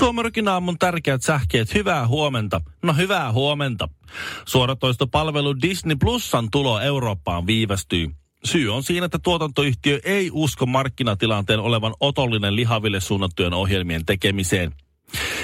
Suomerokin 0.00 0.48
aamun 0.48 0.78
tärkeät 0.78 1.22
sähkeet, 1.22 1.74
hyvää 1.74 2.06
huomenta. 2.06 2.60
No 2.82 2.92
hyvää 2.92 3.32
huomenta. 3.32 3.88
Suoratoistopalvelu 4.46 5.60
Disney 5.62 5.96
Plusan 6.00 6.48
tulo 6.50 6.80
Eurooppaan 6.80 7.46
viivästyy. 7.46 8.10
Syy 8.44 8.74
on 8.74 8.82
siinä, 8.82 9.06
että 9.06 9.18
tuotantoyhtiö 9.18 10.00
ei 10.04 10.30
usko 10.32 10.66
markkinatilanteen 10.66 11.60
olevan 11.60 11.94
otollinen 12.00 12.56
lihaville 12.56 13.00
suunnattujen 13.00 13.54
ohjelmien 13.54 14.06
tekemiseen. 14.06 14.74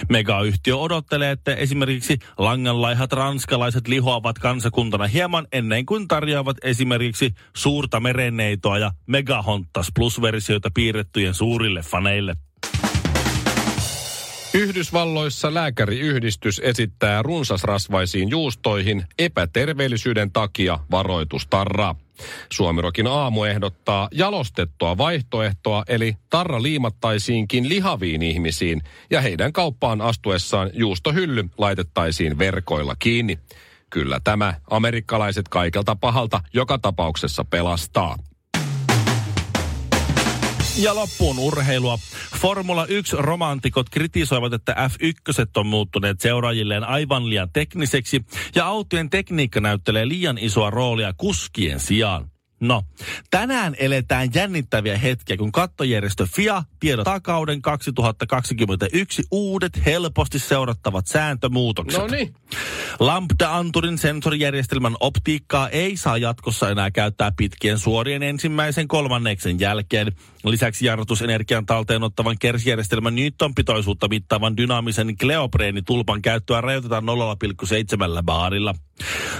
Megayhtiö 0.09 0.77
odottelee, 0.77 1.31
että 1.31 1.55
esimerkiksi 1.55 2.19
langanlaihat 2.39 3.13
ranskalaiset 3.13 3.89
lihoavat 3.89 4.39
kansakuntana 4.39 5.07
hieman 5.07 5.47
ennen 5.53 5.87
kuin 5.87 6.09
tarjoavat 6.09 6.57
esimerkiksi 6.63 7.35
suurta 7.57 8.01
merenneitoa 8.01 8.79
ja 8.79 8.91
Megahontas 9.07 9.89
Plus-versioita 9.95 10.71
piirrettyjen 10.75 11.35
suurille 11.35 11.83
faneille. 11.83 12.37
Yhdysvalloissa 14.57 15.55
lääkäriyhdistys 15.55 16.61
esittää 16.65 17.23
runsasrasvaisiin 17.23 18.31
juustoihin 18.31 19.05
epäterveellisyyden 19.19 20.33
takia 20.33 20.79
varoitustarraa. 20.91 21.95
Suomirokin 22.53 23.07
aamu 23.07 23.45
ehdottaa 23.45 24.09
jalostettua 24.13 24.99
vaihtoehtoa, 24.99 25.85
eli 25.89 26.17
tarra 26.31 26.63
liimattaisiinkin 26.63 27.69
lihaviin 27.69 28.23
ihmisiin 28.23 28.83
ja 29.11 29.21
heidän 29.21 29.53
kauppaan 29.53 30.01
astuessaan 30.01 30.71
juustohylly 30.73 31.45
laitettaisiin 31.59 32.39
verkoilla 32.39 32.97
kiinni. 32.99 33.39
Kyllä 33.91 34.21
tämä 34.25 34.55
amerikkalaiset 34.71 35.49
kaikelta 35.49 35.97
pahalta 35.97 36.41
joka 36.53 36.79
tapauksessa 36.79 37.45
pelastaa. 37.45 38.17
Ja 40.79 40.95
loppuun 40.95 41.39
urheilua. 41.39 41.99
Formula 42.47 42.87
1-romantikot 42.87 43.87
kritisoivat, 43.91 44.53
että 44.53 44.73
F1 44.73 45.51
on 45.57 45.67
muuttuneet 45.67 46.21
seuraajilleen 46.21 46.85
aivan 46.85 47.31
liian 47.31 47.51
tekniseksi 47.53 48.25
ja 48.55 48.67
autojen 48.67 49.11
tekniikka 49.11 49.61
näyttelee 49.61 50.09
liian 50.09 50.39
isoa 50.39 50.71
roolia 50.71 51.13
kuskien 51.17 51.81
sijaan. 51.81 52.31
No, 52.61 52.83
tänään 53.31 53.77
eletään 53.79 54.29
jännittäviä 54.35 54.99
hetkiä, 54.99 55.37
kun 55.37 55.53
kattojärjestö 55.53 56.27
FIA 56.27 56.63
tiedottaa 56.81 57.21
kauden 57.21 57.63
2021 57.63 59.23
uudet 59.31 59.85
helposti 59.87 60.39
seurattavat 60.39 61.07
sääntömuutokset. 61.07 62.01
No 62.01 62.07
niin. 62.07 62.35
Lambda-anturin 63.01 63.99
sensorijärjestelmän 63.99 64.97
optiikkaa 65.01 65.69
ei 65.69 65.97
saa 65.97 66.19
jatkossa 66.19 66.71
enää 66.71 66.91
käyttää 66.91 67.33
pitkien 67.37 67.79
suorien 67.79 68.23
ensimmäisen 68.23 68.89
kolmanneksen 68.89 69.61
jälkeen. 69.61 70.13
Lisäksi 70.45 70.87
jarrutusenergian 70.87 71.67
talteen 71.67 72.03
ottavan 72.03 72.37
kersijärjestelmän 72.39 73.15
Newton-pitoisuutta 73.17 74.09
mittaavan 74.09 74.57
dynaamisen 74.57 75.17
Kleopreeni-tulpan 75.17 76.23
käyttöä 76.23 76.61
rajoitetaan 76.61 77.05
0,7 77.05 78.23
baarilla. 78.23 78.75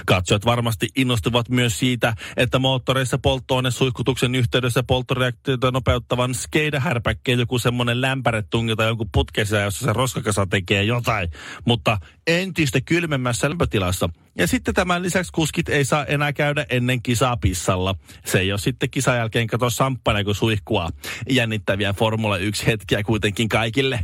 Katsojat 0.05 0.45
varmasti 0.45 0.87
innostuvat 0.95 1.49
myös 1.49 1.79
siitä, 1.79 2.13
että 2.37 2.59
moottoreissa 3.07 3.17
polttoainesuihkutuksen 3.17 4.35
yhteydessä 4.35 4.83
polttoreaktioita 4.83 5.71
nopeuttavan 5.71 6.35
skeidahärpäkkeen 6.35 7.39
joku 7.39 7.59
semmoinen 7.59 8.01
lämpäre 8.01 8.43
tungetaan 8.49 8.87
jonkun 8.87 9.09
putkessa, 9.11 9.57
jossa 9.57 9.85
se 9.85 9.93
roskakasa 9.93 10.47
tekee 10.47 10.83
jotain, 10.83 11.29
mutta 11.65 11.97
entistä 12.27 12.81
kylmemmässä 12.81 13.49
lämpötilassa. 13.49 14.09
Ja 14.37 14.47
sitten 14.47 14.73
tämän 14.73 15.03
lisäksi 15.03 15.31
kuskit 15.31 15.69
ei 15.69 15.85
saa 15.85 16.05
enää 16.05 16.33
käydä 16.33 16.65
ennen 16.69 17.01
kisaa 17.01 17.37
pissalla. 17.37 17.95
Se 18.25 18.39
ei 18.39 18.51
ole 18.51 18.59
sitten 18.59 18.89
kisan 18.89 19.17
jälkeen 19.17 19.47
kato 19.47 19.69
samppana 19.69 20.23
kuin 20.23 20.35
suihkua. 20.35 20.89
Jännittäviä 21.29 21.93
Formula 21.93 22.37
1 22.37 22.65
hetkiä 22.65 23.03
kuitenkin 23.03 23.49
kaikille. 23.49 23.99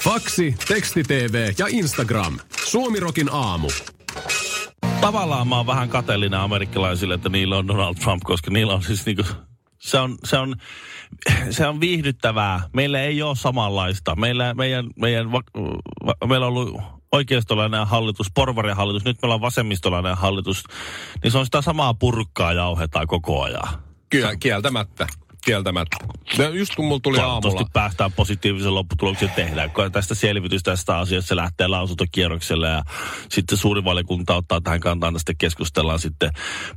Faksi, 0.00 0.54
teksti 0.68 1.02
TV 1.02 1.52
ja 1.58 1.66
Instagram. 1.70 2.38
Suomirokin 2.66 3.28
aamu. 3.32 3.68
Tavallaan 5.00 5.48
mä 5.48 5.56
oon 5.56 5.66
vähän 5.66 5.88
kateellinen 5.88 6.40
amerikkalaisille, 6.40 7.14
että 7.14 7.28
niillä 7.28 7.56
on 7.56 7.68
Donald 7.68 7.94
Trump, 7.94 8.22
koska 8.24 8.50
niillä 8.50 8.74
on 8.74 8.82
siis 8.82 9.06
niinku, 9.06 9.22
se 9.78 9.98
on, 9.98 10.18
se 10.24 10.38
on, 10.38 10.54
se 11.50 11.66
on 11.66 11.80
viihdyttävää. 11.80 12.60
Meillä 12.72 13.00
ei 13.00 13.22
ole 13.22 13.36
samanlaista. 13.36 14.16
Meillä, 14.16 14.54
meidän, 14.54 14.86
meidän, 15.00 15.32
va, 15.32 15.40
va, 16.06 16.26
meillä 16.26 16.46
on 16.46 16.52
ollut 16.52 16.80
oikeistolainen 17.12 17.86
hallitus, 17.86 18.26
porvarien 18.34 18.76
hallitus, 18.76 19.04
nyt 19.04 19.22
meillä 19.22 19.34
on 19.34 19.40
vasemmistolainen 19.40 20.16
hallitus, 20.16 20.64
niin 21.22 21.30
se 21.30 21.38
on 21.38 21.44
sitä 21.44 21.62
samaa 21.62 21.94
purkkaa 21.94 22.52
jauhetaan 22.52 23.06
koko 23.06 23.42
ajan. 23.42 23.68
Kyllä, 24.08 24.36
kieltämättä. 24.36 25.06
Kieltämättä. 25.46 25.96
Ja 26.38 26.48
just 26.48 26.74
kun 26.74 26.84
mulla 26.84 27.00
tuli 27.02 27.18
aamulla... 27.18 27.66
päästään 27.72 28.12
positiivisen 28.12 28.74
lopputuloksen 28.74 29.30
tehdään, 29.36 29.70
kun 29.70 29.92
tästä 29.92 30.14
selvitys 30.14 30.62
tästä 30.62 30.98
asiasta 30.98 31.28
se 31.28 31.36
lähtee 31.36 31.68
lausuntokierrokselle 31.68 32.68
ja 32.68 32.82
sitten 33.28 33.58
suuri 33.58 33.84
valiokunta 33.84 34.34
ottaa 34.34 34.60
tähän 34.60 34.80
kantaan 34.80 35.12
tästä 35.12 35.32
keskustellaan 35.38 35.98
sitten 35.98 36.30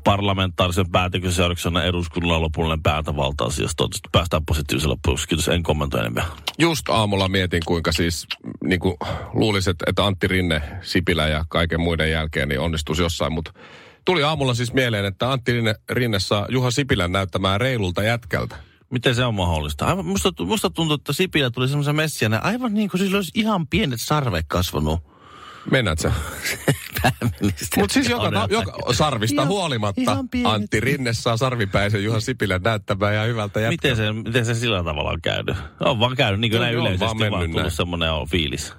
parlamentaarisen 0.04 0.92
päätöksen 0.92 1.32
seurauksena 1.32 1.84
eduskunnalla 1.84 2.42
lopullinen 2.42 2.84
päätövalta 2.84 3.44
asiasta. 3.44 3.76
Toivottavasti 3.78 4.10
päästään 4.12 4.46
positiivisen 4.46 4.90
lopputuloksen. 4.90 5.28
Kiitos, 5.28 5.48
en 5.48 5.64
kommentoi 5.64 6.00
enemmän. 6.00 6.24
Just 6.60 6.90
aamulla 6.90 7.30
mietin, 7.30 7.62
kuinka 7.66 7.92
siis 7.92 8.28
niin 8.64 8.80
kuin 8.80 8.96
luulisin, 9.34 9.76
että 9.88 10.06
Antti 10.06 10.28
Rinne, 10.28 10.62
Sipilä 10.82 11.28
ja 11.28 11.46
kaiken 11.50 11.82
muiden 11.82 12.12
jälkeen 12.12 12.50
niin 12.50 12.60
onnistuisi 12.60 13.02
jossain, 13.02 13.34
mutta 13.34 13.52
tuli 14.10 14.24
aamulla 14.24 14.54
siis 14.54 14.74
mieleen, 14.74 15.06
että 15.06 15.32
Antti 15.32 15.52
Rinne, 15.52 15.76
Rinne 15.90 16.20
saa 16.20 16.46
Juha 16.50 16.72
Sipilän 16.72 17.12
näyttämään 17.12 17.62
reilulta 17.62 18.04
jätkältä. 18.04 18.56
Miten 18.90 19.16
se 19.16 19.26
on 19.26 19.36
mahdollista? 19.36 19.86
Aivan, 19.86 20.06
musta, 20.06 20.32
musta 20.46 20.70
tuntuu, 20.70 20.96
että 20.96 21.14
Sipilä 21.14 21.50
tuli 21.50 21.68
semmoisen 21.68 21.96
messiänä, 21.96 22.40
aivan 22.40 22.74
niin 22.74 22.90
kuin 22.90 23.00
siis 23.00 23.14
olisi 23.14 23.32
ihan 23.36 23.68
pienet 23.68 24.02
sarvet 24.02 24.46
kasvanut. 24.48 25.00
Mennät 25.72 26.00
sä? 26.00 26.12
Mutta 27.78 27.94
siis 27.94 28.10
joka, 28.10 28.48
joka 28.50 28.94
sarvista 28.94 29.42
Ihan- 29.42 29.48
huolimatta 29.48 30.02
ihan 30.02 30.30
pienet. 30.30 30.54
Antti 30.54 30.80
Rinne 30.80 31.14
saa 31.14 31.38
sarvipäisen 31.38 32.04
Juha 32.04 32.20
Sipilän 32.20 32.62
näyttämään 32.64 33.16
ja 33.16 33.24
hyvältä 33.24 33.60
jätkältä. 33.60 33.88
Miten 33.88 33.96
se, 33.96 34.14
miten 34.30 34.46
se 34.46 34.56
sillä 34.56 34.84
tavalla 34.84 35.10
on 35.10 35.22
käynyt? 35.22 35.58
On 35.80 36.00
vaan 36.00 36.16
käynyt, 36.16 36.40
niin 36.40 36.52
kuin 36.52 36.60
No 36.60 36.64
näin 36.64 36.76
yleisesti 36.76 37.06
vaan 37.06 37.20
vaan, 37.20 37.32
mennyt 37.32 37.52
tullut 37.52 37.74
semmoinen 37.74 38.12
on 38.12 38.28
fiilis. 38.28 38.74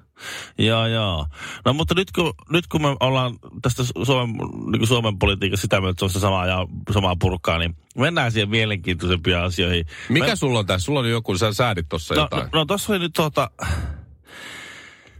Joo, 0.58 0.86
joo. 0.86 1.26
No 1.64 1.72
mutta 1.72 1.94
nyt 1.94 2.12
kun, 2.12 2.32
nyt 2.50 2.66
kun 2.66 2.82
me 2.82 2.96
ollaan 3.00 3.38
tästä 3.62 3.82
Suomen, 4.02 4.36
niin 4.72 4.86
Suomen 4.86 5.18
politiikassa 5.18 5.62
sitä 5.62 5.80
mieltä, 5.80 5.90
että 5.90 6.00
se 6.00 6.04
on 6.04 6.10
sitä 6.10 6.20
samaa, 6.20 6.46
ja, 6.46 6.66
samaa 6.92 7.16
purkkaa, 7.20 7.58
niin 7.58 7.76
mennään 7.98 8.32
siihen 8.32 8.50
mielenkiintoisempiin 8.50 9.36
asioihin. 9.36 9.86
Mikä 10.08 10.26
me, 10.26 10.36
sulla 10.36 10.58
on 10.58 10.66
tässä? 10.66 10.84
Sulla 10.84 11.00
on 11.00 11.10
joku, 11.10 11.38
sä 11.38 11.52
säädit 11.52 11.88
tossa 11.88 12.14
no, 12.14 12.20
jotain. 12.20 12.42
no, 12.42 12.58
no 12.58 12.64
tuossa 12.64 12.92
oli 12.92 12.98
nyt 12.98 13.12
tuota, 13.12 13.50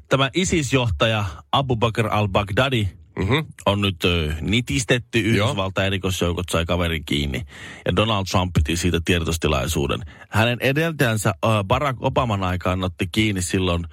tämä 0.09 0.31
ISIS-johtaja 0.35 1.25
Abu 1.53 1.77
Bakr 1.77 2.07
al-Baghdadi 2.11 2.89
Mm-hmm. 3.19 3.47
on 3.67 3.81
nyt 3.81 4.05
ö, 4.05 4.33
nitistetty. 4.41 5.19
Yhdysvaltain 5.19 5.87
erikoisjoukot 5.87 6.49
sai 6.49 6.67
kaverin 6.67 7.05
kiinni. 7.05 7.43
Ja 7.87 7.97
Donald 7.97 8.25
Trump 8.31 8.53
piti 8.53 8.77
siitä 8.77 9.01
tiedotustilaisuuden. 9.05 10.01
Hänen 10.29 10.59
edeltäjänsä 10.61 11.35
ö, 11.45 11.49
Barack 11.65 11.99
Obaman 12.03 12.45
aikaan 12.45 12.85
otti 12.85 13.09
kiinni 13.13 13.43
silloin 13.43 13.85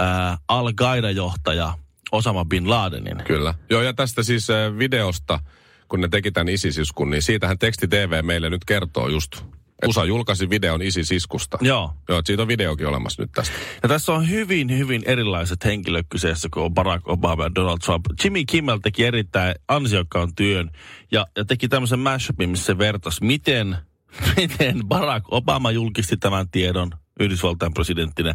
ö, 0.00 0.02
Al-Qaida-johtaja 0.48 1.72
Osama 2.12 2.44
Bin 2.44 2.70
Ladenin. 2.70 3.24
Kyllä. 3.24 3.54
Joo, 3.70 3.82
ja 3.82 3.94
tästä 3.94 4.22
siis 4.22 4.50
äh, 4.50 4.78
videosta, 4.78 5.40
kun 5.88 6.00
ne 6.00 6.08
teki 6.08 6.30
tämän 6.30 6.48
ISIS-iskun, 6.48 7.10
niin 7.10 7.22
siitähän 7.22 7.58
teksti 7.58 7.88
TV 7.88 8.24
meille 8.24 8.50
nyt 8.50 8.64
kertoo 8.64 9.08
just. 9.08 9.44
USA 9.86 10.04
julkaisi 10.04 10.50
videon 10.50 10.82
ISIS-iskusta. 10.82 11.58
Joo. 11.60 11.94
Joo, 12.08 12.22
siitä 12.24 12.42
on 12.42 12.48
videokin 12.48 12.86
olemassa 12.86 13.22
nyt 13.22 13.32
tästä. 13.32 13.54
Ja 13.82 13.88
tässä 13.88 14.12
on 14.12 14.30
hyvin, 14.30 14.78
hyvin 14.78 15.02
erilaiset 15.06 15.64
henkilöt 15.64 16.06
kyseessä, 16.08 16.48
kun 16.54 16.62
on 16.62 16.74
Barack 16.74 17.08
Obama 17.08 17.42
ja 17.42 17.54
Donald 17.54 17.78
Trump. 17.84 18.06
Jimmy 18.24 18.44
Kimmel 18.44 18.78
teki 18.78 19.04
erittäin 19.04 19.54
ansiokkaan 19.68 20.34
työn 20.34 20.70
ja, 21.12 21.26
ja 21.36 21.44
teki 21.44 21.68
tämmöisen 21.68 21.98
mashupin, 21.98 22.50
missä 22.50 22.66
se 22.66 22.78
vertasi, 22.78 23.24
miten, 23.24 23.76
miten 24.36 24.80
Barack 24.88 25.26
Obama 25.30 25.70
julkisti 25.70 26.16
tämän 26.16 26.48
tiedon 26.50 26.90
Yhdysvaltain 27.18 27.74
presidenttinä 27.74 28.34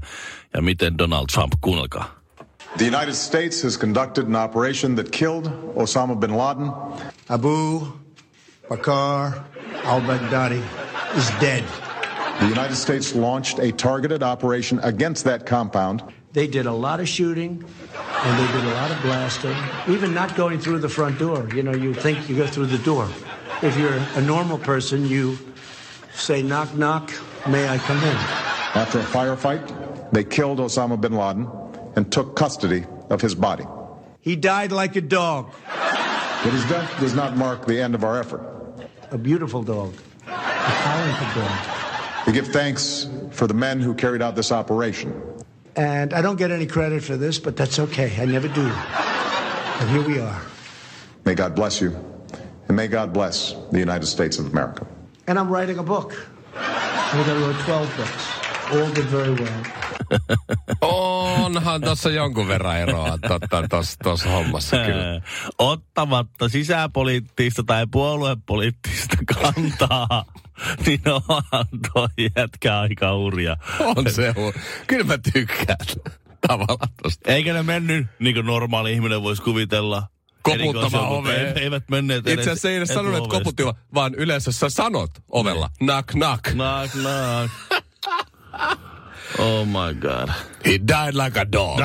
ja 0.54 0.62
miten 0.62 0.98
Donald 0.98 1.26
Trump, 1.34 1.54
kuunnelkaa. 1.62 2.24
The 2.78 2.88
United 2.88 3.14
States 3.14 3.64
has 3.64 3.78
conducted 3.78 4.26
an 4.26 4.36
operation 4.36 4.96
that 4.96 5.10
killed 5.12 5.46
Osama 5.76 6.16
bin 6.16 6.38
Laden. 6.38 6.72
Abu 7.30 7.88
Bakr 8.70 9.40
al-Baghdadi 9.86 10.62
is 11.18 11.32
dead. 11.42 11.64
The 12.40 12.46
United 12.46 12.76
States 12.76 13.16
launched 13.16 13.60
a 13.60 13.72
targeted 13.72 14.24
operation 14.24 14.80
against 14.84 15.24
that 15.26 15.46
compound. 15.46 16.02
They 16.34 16.48
did 16.48 16.66
a 16.66 16.72
lot 16.72 17.00
of 17.00 17.08
shooting. 17.08 17.64
And 18.26 18.40
they 18.40 18.54
did 18.54 18.64
a 18.64 18.74
lot 18.74 18.92
of 18.92 19.02
blasting, 19.02 19.56
even 19.88 20.14
not 20.14 20.36
going 20.36 20.60
through 20.60 20.80
the 20.80 20.90
front 20.90 21.20
door. 21.20 21.48
You 21.54 21.62
know, 21.62 21.76
you 21.76 21.94
think 21.94 22.30
you 22.30 22.38
go 22.38 22.48
through 22.48 22.68
the 22.68 22.84
door. 22.84 23.08
If 23.62 23.78
you're 23.78 24.00
a 24.16 24.22
normal 24.22 24.58
person, 24.58 25.06
you 25.06 25.38
say, 26.14 26.42
knock, 26.42 26.74
knock, 26.74 27.12
may 27.48 27.68
I 27.68 27.78
come 27.78 28.02
in? 28.04 28.43
After 28.76 29.00
a 29.00 29.04
firefight, 29.04 30.12
they 30.12 30.24
killed 30.24 30.60
Osama 30.60 31.00
bin 31.00 31.14
Laden 31.14 31.48
and 31.96 32.12
took 32.12 32.36
custody 32.36 32.86
of 33.10 33.22
his 33.22 33.36
body. 33.36 33.66
He 34.22 34.36
died 34.36 34.72
like 34.72 34.96
a 34.96 35.02
dog, 35.02 35.54
But 36.44 36.52
his 36.52 36.66
death 36.66 36.90
does 37.00 37.14
not 37.14 37.38
mark 37.38 37.66
the 37.66 37.80
end 37.80 37.94
of 37.96 38.04
our 38.04 38.20
effort. 38.20 38.42
a 39.12 39.18
beautiful 39.18 39.62
dog, 39.62 39.94
a 40.26 40.32
talented 40.32 41.36
dog. 41.44 42.26
We 42.26 42.34
give 42.34 42.48
thanks 42.48 43.08
for 43.32 43.46
the 43.48 43.54
men 43.54 43.80
who 43.80 43.94
carried 43.94 44.22
out 44.24 44.36
this 44.36 44.52
operation. 44.52 45.14
And 45.76 46.14
I 46.14 46.22
don't 46.22 46.38
get 46.38 46.50
any 46.52 46.66
credit 46.66 47.04
for 47.04 47.16
this, 47.18 47.38
but 47.38 47.56
that's 47.56 47.78
okay. 47.80 48.16
I 48.20 48.26
never 48.26 48.48
do. 48.48 48.66
And 48.66 49.90
here 49.90 50.02
we 50.08 50.20
are. 50.20 50.42
May 51.26 51.36
God 51.36 51.54
bless 51.56 51.80
you, 51.82 51.96
and 52.68 52.76
may 52.78 52.88
God 52.88 53.14
bless 53.14 53.54
the 53.72 53.80
United 53.80 54.06
States 54.08 54.40
of 54.40 54.48
America. 54.48 54.88
And 55.28 55.38
I'm 55.38 55.50
writing 55.50 55.78
a 55.80 55.84
book. 55.84 56.16
I 56.56 57.12
think 57.12 57.28
I 57.28 57.34
wrote 57.40 57.60
12 57.60 57.98
books. 57.98 58.43
All 58.72 58.96
did 58.96 59.12
very 59.12 59.32
well. 59.36 59.64
Onhan 60.82 61.82
tuossa 61.82 62.10
jonkun 62.10 62.48
verran 62.48 62.78
eroa 62.78 63.18
tuossa 64.04 64.30
hommassa 64.30 64.78
kyllä. 64.78 65.22
Ottamatta 65.58 66.50
sisäpoliittista 66.50 67.64
tai 67.64 67.88
puoluepoliittista 67.92 69.18
kantaa, 69.26 70.26
niin 70.86 71.02
onhan 71.06 71.66
toi 71.94 72.08
jätkä 72.38 72.80
aika 72.80 73.14
hurja. 73.16 73.58
On 73.80 74.12
se, 74.12 74.32
hu- 74.32 74.60
kyllä 74.88 75.04
mä 75.04 75.18
tykkään 75.34 75.78
tavallaan 76.48 76.90
tosta. 77.04 77.32
Eikä 77.32 77.54
ne 77.54 77.64
mennyt, 77.64 78.08
niin 78.20 78.36
kuin 78.36 78.46
normaali 78.46 78.94
ihminen 78.94 79.24
voisi 79.24 79.42
kuvitella. 79.42 80.04
Koputtamaan 80.44 81.08
oveen. 81.08 81.58
ei- 81.58 81.64
Eivät 81.64 81.84
menneet 81.90 82.28
Itse 82.28 82.42
asiassa 82.42 82.70
ei 82.70 82.76
edes 82.78 82.90
sanonut, 82.90 83.18
että 83.18 83.30
koputtivat, 83.30 83.78
vaan 83.94 84.16
yleensä 84.16 84.52
sä 84.52 84.70
sanot 84.70 85.12
ovella. 85.30 85.70
Knock, 85.78 86.08
knock. 86.08 86.44
Knock, 86.44 86.92
knock. 86.92 87.52
Oh 89.40 89.66
my 89.66 89.94
god. 90.00 90.30
He 90.66 90.78
died 90.88 91.16
like 91.26 91.40
a 91.40 91.52
dog. 91.52 91.80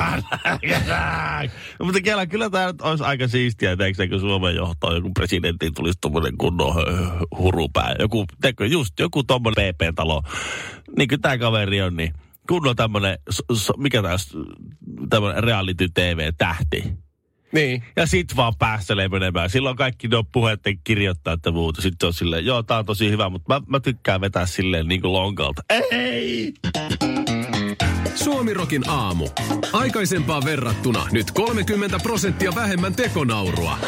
No, 1.79 1.85
mutta 1.85 2.01
kyllä, 2.01 2.27
kyllä 2.27 2.51
tämä 2.51 2.67
nyt 2.67 2.81
olisi 2.81 3.05
aika 3.05 3.29
siistiä, 3.29 3.77
teekö 3.77 4.09
kun 4.09 4.21
Suomen 4.21 4.57
johtoon 4.57 4.95
joku 4.95 5.11
presidentti 5.15 5.71
tulisi 5.71 5.99
tuommoinen 6.01 6.39
kunnon 6.39 6.75
hurupää. 7.39 7.95
Joku, 7.99 8.25
teekö, 8.41 8.67
just 8.67 9.01
joku 9.01 9.25
tuommoinen 9.25 9.75
PP-talo. 9.75 10.23
Niin 10.97 11.09
kuin 11.09 11.21
tämä 11.21 11.39
kaveri 11.39 11.83
on, 11.83 11.97
niin 11.97 12.15
kunnon 12.49 12.77
tämmöinen, 12.77 13.19
mikä 13.77 14.03
taas, 14.03 14.37
tämmöinen 15.11 15.45
reality-tv-tähti. 15.45 17.08
Niin. 17.53 17.83
Ja 17.97 18.07
sit 18.07 18.37
vaan 18.37 18.53
päästelee 18.59 19.09
menemään. 19.09 19.51
Silloin 19.51 19.77
kaikki 19.77 20.09
ne 20.09 20.17
puheiden 20.33 20.79
kirjoittaa 20.85 21.35
että 21.35 21.51
muuta. 21.51 21.83
Sitten 21.83 22.07
on 22.07 22.15
silleen, 22.15 22.47
joo, 22.47 22.63
tää 22.63 22.79
on 22.79 22.87
tosi 22.87 23.11
hyvä, 23.11 23.29
mutta 23.29 23.55
mä, 23.55 23.63
mä 23.67 23.81
tykkään 23.81 24.21
vetää 24.21 24.47
silleen 24.47 24.89
niin 24.89 25.01
kuin 25.01 25.13
lonkalta. 25.13 25.63
Ei! 25.91 26.55
Suomirokin 28.15 28.89
aamu. 28.89 29.29
Aikaisempaan 29.73 30.45
verrattuna 30.45 31.07
nyt 31.11 31.31
30 31.31 31.99
prosenttia 32.03 32.55
vähemmän 32.55 32.95
tekonaurua. 32.95 33.79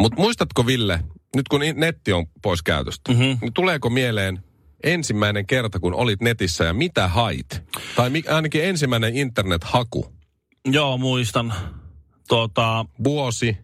Mutta 0.00 0.20
muistatko 0.20 0.66
Ville, 0.66 1.00
nyt 1.36 1.48
kun 1.48 1.60
netti 1.74 2.12
on 2.12 2.26
pois 2.42 2.62
käytöstä, 2.62 3.12
mm-hmm. 3.12 3.38
niin 3.40 3.52
tuleeko 3.54 3.90
mieleen 3.90 4.38
ensimmäinen 4.82 5.46
kerta, 5.46 5.80
kun 5.80 5.94
olit 5.94 6.20
netissä 6.20 6.64
ja 6.64 6.72
mitä 6.72 7.08
hait? 7.08 7.62
Tai 7.96 8.10
mi- 8.10 8.24
ainakin 8.28 8.64
ensimmäinen 8.64 9.16
internet-haku. 9.16 10.17
Joo, 10.66 10.98
muistan. 10.98 11.54
Tota, 12.28 12.84
Vuosi. 13.04 13.56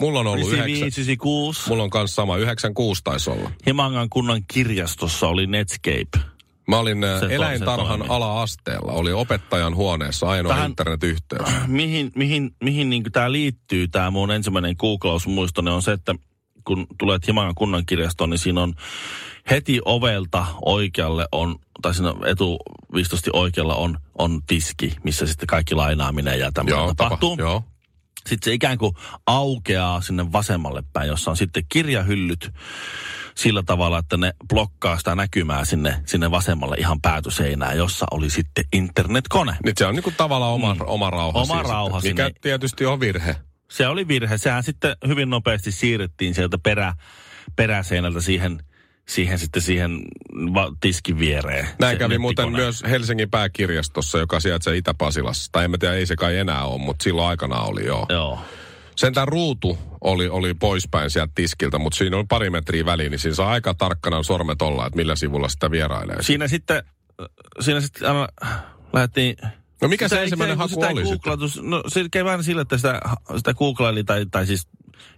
Mulla 0.00 0.20
on 0.20 0.26
ollut 0.26 0.48
95, 0.48 0.82
yhdeksän. 0.82 1.02
96. 1.02 1.68
Mulla 1.68 1.82
on 1.82 1.90
kanssa 1.90 2.14
sama, 2.14 2.36
96 2.36 3.00
taisi 3.04 3.30
olla. 3.30 3.50
Himangan 3.66 4.08
kunnan 4.10 4.42
kirjastossa 4.52 5.28
oli 5.28 5.46
Netscape. 5.46 6.26
Mä 6.68 6.78
olin 6.78 7.04
ä, 7.04 7.20
Se 7.20 7.26
eläintarhan 7.34 8.00
se 8.00 8.06
ala-asteella. 8.08 8.92
Oli 8.92 9.12
opettajan 9.12 9.74
huoneessa 9.76 10.26
ainoa 10.28 10.54
Tähän- 10.54 10.70
internetyhteys. 10.70 11.48
Mihin, 11.66 12.12
mihin, 12.16 12.50
mihin 12.64 12.90
niin 12.90 13.02
tämä 13.12 13.32
liittyy, 13.32 13.88
tämä 13.88 14.10
mun 14.10 14.30
ensimmäinen 14.30 14.74
googlausmuistone 14.78 15.70
on 15.70 15.82
se, 15.82 15.92
että 15.92 16.14
kun 16.64 16.86
tulet 16.98 17.26
Himangan 17.26 17.54
kunnan 17.54 17.86
kirjastoon, 17.86 18.30
niin 18.30 18.38
siinä 18.38 18.62
on 18.62 18.74
heti 19.50 19.80
ovelta 19.84 20.46
oikealle 20.62 21.26
on, 21.32 21.56
tai 21.82 21.94
siinä 21.94 22.14
etuvistosti 22.26 23.30
oikealla 23.32 23.74
on, 23.74 23.98
on 24.18 24.40
tiski, 24.46 24.96
missä 25.02 25.26
sitten 25.26 25.46
kaikki 25.46 25.74
lainaaminen 25.74 26.38
ja 26.38 26.52
tämmöinen 26.52 26.96
tapahtuu. 26.96 27.36
tapa, 27.36 27.48
joo. 27.48 27.64
Sitten 28.26 28.50
se 28.50 28.54
ikään 28.54 28.78
kuin 28.78 28.92
aukeaa 29.26 30.00
sinne 30.00 30.32
vasemmalle 30.32 30.82
päin, 30.92 31.08
jossa 31.08 31.30
on 31.30 31.36
sitten 31.36 31.64
kirjahyllyt 31.68 32.52
sillä 33.34 33.62
tavalla, 33.62 33.98
että 33.98 34.16
ne 34.16 34.32
blokkaa 34.48 34.98
sitä 34.98 35.14
näkymää 35.14 35.64
sinne, 35.64 36.02
sinne 36.06 36.30
vasemmalle 36.30 36.76
ihan 36.76 37.00
päätyseinään, 37.00 37.76
jossa 37.76 38.06
oli 38.10 38.30
sitten 38.30 38.64
internetkone. 38.72 39.56
Nyt 39.64 39.78
se 39.78 39.86
on 39.86 39.94
niinku 39.94 40.12
tavallaan 40.16 40.52
oma, 40.52 40.74
mm. 40.74 40.80
oma 40.86 41.10
rauha. 41.10 41.40
Oma 41.40 41.62
rauha 41.62 42.00
Mikä 42.00 42.24
sinne. 42.24 42.40
tietysti 42.40 42.86
on 42.86 43.00
virhe. 43.00 43.36
Se 43.70 43.88
oli 43.88 44.08
virhe. 44.08 44.38
Sehän 44.38 44.62
sitten 44.62 44.96
hyvin 45.06 45.30
nopeasti 45.30 45.72
siirrettiin 45.72 46.34
sieltä 46.34 46.58
perä, 46.58 46.94
peräseinältä 47.56 48.20
siihen, 48.20 48.60
siihen 49.08 49.38
sitten 49.38 49.62
siihen 49.62 50.00
va- 50.54 50.72
tiskin 50.80 51.18
viereen. 51.18 51.68
Näin 51.78 51.94
se 51.94 51.98
kävi 51.98 52.18
muuten 52.18 52.52
myös 52.52 52.82
Helsingin 52.90 53.30
pääkirjastossa, 53.30 54.18
joka 54.18 54.40
sijaitsee 54.40 54.76
Itä-Pasilassa. 54.76 55.48
Tai 55.52 55.64
en 55.64 55.70
mä 55.70 55.78
tiedä, 55.78 55.94
ei 55.94 56.06
se 56.06 56.16
kai 56.16 56.36
enää 56.38 56.64
ole, 56.64 56.80
mutta 56.80 57.02
silloin 57.02 57.28
aikana 57.28 57.60
oli 57.60 57.86
joo. 57.86 58.06
Joo. 58.08 58.38
Sentään 58.96 59.28
ruutu 59.28 59.78
oli, 60.00 60.28
oli 60.28 60.54
poispäin 60.54 61.10
sieltä 61.10 61.32
tiskiltä, 61.34 61.78
mutta 61.78 61.96
siinä 61.98 62.16
oli 62.16 62.24
pari 62.28 62.50
metriä 62.50 62.84
väliin, 62.84 63.10
niin 63.10 63.18
siinä 63.18 63.34
saa 63.34 63.50
aika 63.50 63.74
tarkkana 63.74 64.22
sormet 64.22 64.62
olla, 64.62 64.86
että 64.86 64.96
millä 64.96 65.16
sivulla 65.16 65.48
sitä 65.48 65.70
vierailee. 65.70 66.22
Siinä 66.22 66.48
sitten, 66.48 66.82
siinä 67.60 67.80
sitten 67.80 68.08
aina 68.08 68.28
lähdettiin... 68.92 69.36
No 69.82 69.88
mikä 69.88 70.04
se 70.04 70.08
Sitä 70.08 70.20
ei- 70.20 70.24
ensimmäinen 70.24 70.54
ei- 70.54 70.58
haku 70.58 70.68
sitä 70.74 70.88
oli 70.88 71.06
sitten? 71.06 71.32
No 71.62 71.82
se 71.88 72.04
kävi 72.10 72.24
vähän 72.24 72.44
sillä, 72.44 72.62
että 72.62 72.76
sitä, 72.76 73.00
sitä 73.36 73.54
googlaili 73.54 74.04
tai, 74.04 74.26
tai 74.30 74.46
siis... 74.46 74.68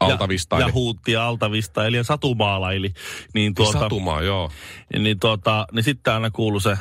Altavistaili. 0.00 0.62
Ja, 0.62 0.68
ja 0.68 0.72
huutti 0.72 1.12
ja 1.12 1.26
altavistaili 1.26 1.96
ja 1.96 2.04
satumaalaili. 2.04 2.92
Niin, 3.34 3.54
tuota, 3.54 3.78
Satumaa, 3.78 4.22
joo. 4.22 4.50
niin, 4.98 5.20
tuota, 5.20 5.66
niin 5.72 5.84
sitten 5.84 6.12
aina 6.12 6.30
kuului 6.30 6.60
se, 6.60 6.78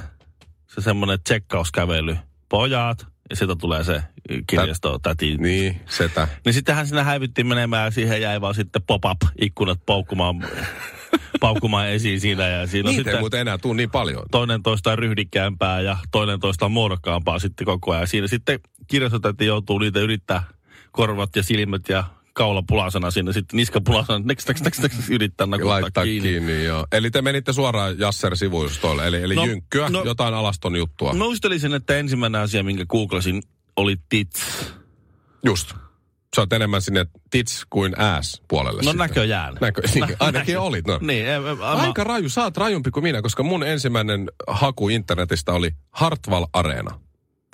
se 0.68 0.82
semmoinen 0.82 1.20
tsekkauskävely. 1.24 2.18
Pojat, 2.50 3.08
ja 3.30 3.36
sieltä 3.36 3.56
tulee 3.56 3.84
se 3.84 4.04
kirjasto 4.48 5.00
täti. 5.00 5.38
Niin, 5.38 5.82
setä. 5.90 6.28
Niin 6.46 6.54
sittenhän 6.54 6.88
sinä 6.88 7.04
häivyttiin 7.04 7.48
menemään 7.48 7.86
ja 7.86 7.92
siihen 7.92 8.22
jäi 8.22 8.42
vaan 8.42 8.56
sitten 8.56 8.82
pop-up-ikkunat 8.88 9.80
paukkumaan, 9.86 10.36
paukkumaan 11.40 11.90
esiin 11.90 12.22
siinä. 12.22 12.48
Ja 12.48 12.68
siinä 12.68 12.90
Niitä 12.90 13.00
ei 13.00 13.04
sitten 13.04 13.20
muuten 13.20 13.40
enää 13.40 13.58
tule 13.58 13.76
niin 13.76 13.92
paljon. 13.92 14.24
toinen 14.32 14.64
toista 14.64 14.96
ryhdikkäämpää 14.96 15.82
ja 15.82 15.98
toinen 16.12 16.40
toista 16.40 16.70
muodokkaampaa 16.70 17.40
sitten 17.40 17.66
koko 17.66 17.92
ajan. 17.92 18.08
Siinä 18.08 18.28
sitten 18.28 18.60
kirjastotäti 18.88 19.46
joutuu 19.46 19.80
niitä 19.80 20.00
yrittää 20.00 20.44
korvat 20.92 21.36
ja 21.36 21.44
silmät 21.44 21.90
ja 21.90 22.04
kaula 22.38 22.64
pulasena 22.68 23.12
sinne, 23.12 23.34
sitten 23.34 23.58
niska 23.58 23.82
pulasena, 23.82 24.20
next, 24.20 24.48
next, 24.48 24.64
next, 24.66 24.82
next, 24.82 25.10
yrittää 25.10 25.48
nakuttaa 25.48 25.82
Laittaa 25.82 26.04
kiinni. 26.04 26.30
kiinni 26.30 26.64
joo. 26.64 26.88
Eli 26.92 27.12
te 27.12 27.22
menitte 27.22 27.54
suoraan 27.54 27.96
Jasser-sivustoille, 28.00 29.08
eli, 29.08 29.22
eli 29.22 29.36
No, 29.36 29.46
jynkkyä, 29.46 29.90
no- 29.90 30.04
jotain 30.04 30.34
alaston 30.34 30.76
juttua. 30.76 31.14
Muistelisin, 31.14 31.74
että 31.74 31.98
ensimmäinen 31.98 32.42
asia, 32.42 32.64
minkä 32.64 32.86
googlasin, 32.86 33.42
oli 33.76 33.96
tits. 34.10 34.42
Just. 35.46 35.74
Sä 36.36 36.42
oot 36.42 36.54
enemmän 36.54 36.82
sinne 36.82 37.06
tits 37.30 37.66
kuin 37.70 38.00
ass 38.00 38.42
puolelle. 38.48 38.78
No 38.82 38.84
sitten. 38.84 38.98
näköjään. 38.98 39.58
Näkö, 39.62 39.82
niin, 39.96 40.06
ainakin 40.20 40.60
olit. 40.60 40.88
No. 40.88 41.00
Niin, 41.02 41.28
em, 41.28 41.48
em, 41.48 41.58
Aika 41.62 42.04
raju, 42.04 42.30
sä 42.30 42.44
oot 42.44 42.58
rajumpi 42.58 42.92
kuin 42.92 43.04
minä, 43.04 43.22
koska 43.22 43.44
mun 43.44 43.64
ensimmäinen 43.64 44.32
haku 44.48 44.90
internetistä 44.90 45.54
oli 45.54 45.72
Hartwall 45.92 46.46
Areena. 46.54 47.00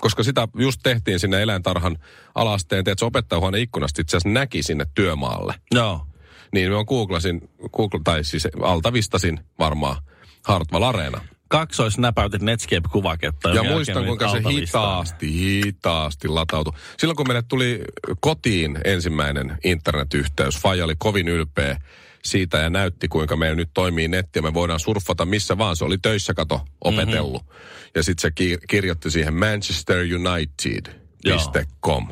Koska 0.03 0.23
sitä 0.23 0.47
just 0.59 0.79
tehtiin 0.83 1.19
sinne 1.19 1.41
eläintarhan 1.41 1.97
alasteen, 2.35 2.83
että 2.87 3.05
opettajahuoneen 3.05 3.63
ikkunasta 3.63 4.01
itse 4.01 4.17
asiassa 4.17 4.29
näki 4.29 4.63
sinne 4.63 4.85
työmaalle. 4.95 5.53
Joo. 5.71 6.07
Niin 6.53 6.71
mä 6.71 6.83
googlasin, 6.83 7.49
Google, 7.73 7.99
tai 8.03 8.23
siis 8.23 8.47
altavistasin 8.61 9.39
varmaan 9.59 10.03
Hartwall 10.45 10.83
Areena. 10.83 11.21
Kaksoisnäpäytit 11.47 12.41
Netscape-kuvaketta. 12.41 13.49
Ja 13.49 13.63
muistan, 13.63 14.05
kuinka 14.05 14.31
se 14.31 14.41
hitaasti, 14.49 15.33
hitaasti 15.33 16.27
latautui. 16.27 16.73
Silloin 16.97 17.15
kun 17.17 17.27
meille 17.27 17.43
tuli 17.47 17.83
kotiin 18.19 18.77
ensimmäinen 18.85 19.57
internetyhteys, 19.63 20.59
Faija 20.59 20.85
oli 20.85 20.95
kovin 20.97 21.27
ylpeä 21.27 21.77
siitä 22.25 22.57
ja 22.57 22.69
näytti, 22.69 23.07
kuinka 23.07 23.35
meillä 23.35 23.55
nyt 23.55 23.69
toimii 23.73 24.07
netti 24.07 24.39
ja 24.39 24.43
me 24.43 24.53
voidaan 24.53 24.79
surffata 24.79 25.25
missä 25.25 25.57
vaan. 25.57 25.75
Se 25.75 25.85
oli 25.85 25.97
töissä, 25.97 26.33
kato, 26.33 26.61
opetellut. 26.81 27.43
Mm-hmm. 27.43 27.89
Ja 27.95 28.03
sitten 28.03 28.21
se 28.21 28.31
ki- 28.31 28.57
kirjoitti 28.69 29.11
siihen 29.11 29.33
manchesterunited.com. 29.33 32.07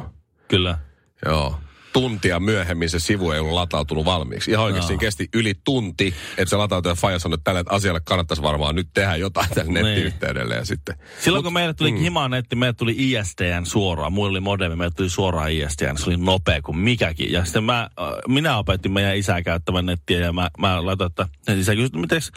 Kyllä. 0.48 0.78
Joo. 1.26 1.56
Tuntia 1.94 2.40
myöhemmin 2.40 2.90
se 2.90 3.00
sivu 3.00 3.32
ei 3.32 3.40
ollut 3.40 3.54
latautunut 3.54 4.06
valmiiksi. 4.06 4.52
Ihan 4.52 4.66
oikeasti 4.66 4.88
siinä 4.88 5.00
kesti 5.00 5.30
yli 5.34 5.54
tunti, 5.64 6.14
että 6.38 6.50
se 6.50 6.56
latautui 6.58 6.92
ja 6.92 6.96
Faija 6.96 7.20
sanoi, 7.20 7.34
että 7.34 7.44
tälle 7.44 7.64
asialle 7.70 8.02
kannattaisi 8.04 8.44
varmaan 8.44 8.76
nyt 8.76 8.88
tehdä 8.94 9.16
jotain 9.16 9.50
tälle 9.50 9.72
Niin. 9.72 9.86
nettiyhteydelle. 9.86 10.56
Ja 10.56 10.66
sitten. 10.66 10.96
Silloin 11.20 11.44
kun 11.44 11.54
meille 11.54 11.74
tuli 11.74 11.92
mm. 11.92 11.98
himaa 11.98 12.30
netti, 12.30 12.56
meille 12.56 12.74
tuli 12.74 12.96
ISDN 12.98 13.66
suoraan. 13.66 14.14
Mulla 14.14 14.30
oli 14.30 14.40
modemi, 14.40 14.76
meille 14.76 14.94
tuli 14.98 15.10
suoraan 15.10 15.52
ISDN. 15.52 15.98
Se 15.98 16.10
oli 16.10 16.18
nopea 16.18 16.62
kuin 16.62 16.78
mikäkin. 16.78 17.32
Ja 17.32 17.46
sitten 17.46 17.64
mä, 17.64 17.82
äh, 17.82 18.08
minä 18.28 18.58
opetin 18.58 18.92
meidän 18.92 19.18
isää 19.18 19.42
käyttämään 19.42 19.86
nettiä 19.86 20.20
ja 20.20 20.34
mä, 20.34 20.50
mä 20.58 20.86
laitoin, 20.86 21.10
että 21.10 21.28
isä 21.54 21.76
kysyi, 21.76 22.32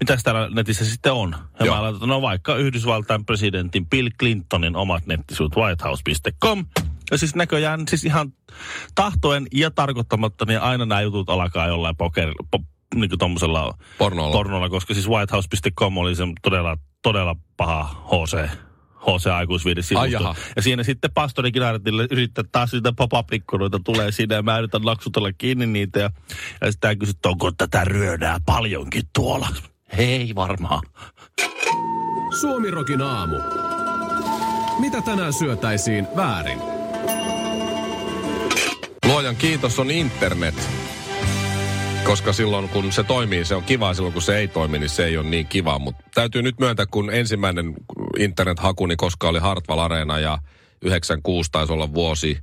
mitäs 0.00 0.22
täällä 0.22 0.50
netissä 0.54 0.84
sitten 0.84 1.12
on. 1.12 1.36
Ja 1.60 1.66
Joo. 1.66 1.76
mä 1.76 1.82
laitoin, 1.82 1.96
että 1.96 2.06
no 2.06 2.22
vaikka 2.22 2.56
Yhdysvaltain 2.56 3.24
presidentin 3.24 3.86
Bill 3.86 4.08
Clintonin 4.18 4.76
omat 4.76 5.06
nettisivut 5.06 5.56
whitehouse.com. 5.56 6.64
Ja 7.10 7.18
siis 7.18 7.34
näköjään 7.34 7.88
siis 7.88 8.04
ihan 8.04 8.32
tahtoen 8.94 9.46
ja 9.54 9.70
tarkoittamatta, 9.70 10.44
niin 10.44 10.60
aina 10.60 10.86
nämä 10.86 11.00
jutut 11.00 11.30
alkaa 11.30 11.66
jollain 11.66 11.96
poker, 11.96 12.32
po, 12.50 12.58
niin 12.94 13.08
kuin 13.08 13.18
tommosella 13.18 13.78
Pornolla. 13.98 14.32
pornolla, 14.32 14.68
koska 14.68 14.94
siis 14.94 15.08
whitehouse.com 15.08 15.96
oli 15.96 16.14
se 16.14 16.24
todella, 16.42 16.76
todella 17.02 17.36
paha 17.56 17.84
HC. 17.84 18.48
HC-aikuisviide 19.00 19.80
Ai 19.94 20.12
jaha. 20.12 20.34
Ja 20.56 20.62
siinä 20.62 20.82
sitten 20.82 21.10
pastori 21.14 21.52
Kinaretille 21.52 22.06
yrittää 22.10 22.44
taas 22.52 22.72
niitä 22.72 22.92
pop-up-ikkunoita 22.92 23.80
tulee 23.84 24.12
siinä 24.12 24.34
ja 24.34 24.42
mä 24.42 24.58
yritän 24.58 24.82
naksutella 24.82 25.32
kiinni 25.32 25.66
niitä. 25.66 25.98
Ja, 26.00 26.10
ja 26.60 26.72
sitten 26.72 26.98
kysyy, 26.98 27.10
että 27.10 27.28
onko 27.28 27.52
tätä 27.52 27.84
ryödää 27.84 28.38
paljonkin 28.46 29.02
tuolla. 29.14 29.48
Hei 29.96 30.34
varmaan. 30.34 30.82
Suomirokin 32.40 33.02
aamu. 33.02 33.36
Mitä 34.80 35.02
tänään 35.02 35.32
syötäisiin 35.32 36.08
väärin? 36.16 36.79
Luojan 39.10 39.36
kiitos 39.36 39.78
on 39.78 39.90
internet. 39.90 40.54
Koska 42.04 42.32
silloin 42.32 42.68
kun 42.68 42.92
se 42.92 43.02
toimii, 43.02 43.44
se 43.44 43.54
on 43.54 43.62
kiva. 43.62 43.94
Silloin 43.94 44.12
kun 44.12 44.22
se 44.22 44.36
ei 44.36 44.48
toimi, 44.48 44.78
niin 44.78 44.88
se 44.88 45.04
ei 45.04 45.16
ole 45.16 45.26
niin 45.28 45.46
kiva. 45.46 45.78
Mutta 45.78 46.02
täytyy 46.14 46.42
nyt 46.42 46.58
myöntää, 46.58 46.86
kun 46.90 47.10
ensimmäinen 47.12 47.74
internet-hakuni 48.18 48.96
koska 48.96 49.28
oli 49.28 49.38
Hartwall 49.38 49.78
Arena 49.78 50.18
ja 50.18 50.38
96 50.82 51.50
taisi 51.52 51.72
olla 51.72 51.94
vuosi. 51.94 52.38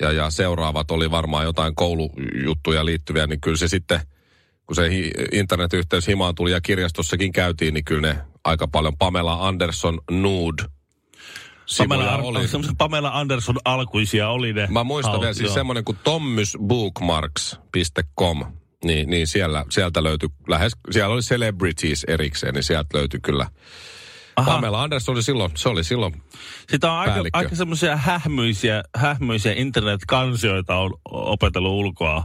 Ja, 0.00 0.12
ja 0.12 0.30
seuraavat 0.30 0.90
oli 0.90 1.10
varmaan 1.10 1.44
jotain 1.44 1.74
koulujuttuja 1.74 2.84
liittyviä, 2.84 3.26
niin 3.26 3.40
kyllä 3.40 3.56
se 3.56 3.68
sitten, 3.68 4.00
kun 4.66 4.76
se 4.76 4.88
internetyhteys 5.32 6.06
himaan 6.06 6.34
tuli 6.34 6.50
ja 6.50 6.60
kirjastossakin 6.60 7.32
käytiin, 7.32 7.74
niin 7.74 7.84
kyllä 7.84 8.08
ne 8.08 8.18
aika 8.44 8.68
paljon 8.68 8.98
Pamela 8.98 9.48
Anderson 9.48 10.00
Nude 10.10 10.62
sivuja 11.70 12.14
Ar- 12.14 12.20
oli. 12.22 12.38
Pamela 12.78 13.08
Anderson 13.08 13.56
alkuisia 13.64 14.28
oli 14.28 14.52
ne. 14.52 14.66
Mä 14.70 14.84
muistan 14.84 15.14
Au- 15.14 15.20
vielä 15.20 15.34
siis 15.34 15.54
semmoinen 15.54 15.84
kuin 15.84 15.98
tommysbookmarks.com. 16.04 18.44
Niin, 18.84 19.10
niin 19.10 19.26
siellä, 19.26 19.64
sieltä 19.70 20.02
löytyi 20.02 20.28
lähes, 20.48 20.72
siellä 20.90 21.14
oli 21.14 21.22
celebrities 21.22 22.04
erikseen, 22.04 22.54
niin 22.54 22.62
sieltä 22.62 22.98
löytyi 22.98 23.20
kyllä. 23.20 23.46
Aha. 24.36 24.50
Pamela 24.50 24.82
Anderson 24.82 25.14
oli 25.14 25.22
silloin, 25.22 25.50
se 25.54 25.68
oli 25.68 25.84
silloin. 25.84 26.22
Sitä 26.70 26.92
on 26.92 26.98
aika, 26.98 27.24
aika 27.32 27.56
semmoisia 27.56 27.96
hähmyisiä, 27.96 28.82
hähmyisiä 28.96 29.52
internet-kansioita 29.56 30.76
on 30.76 30.94
opetellut 31.10 31.72
ulkoa. 31.72 32.24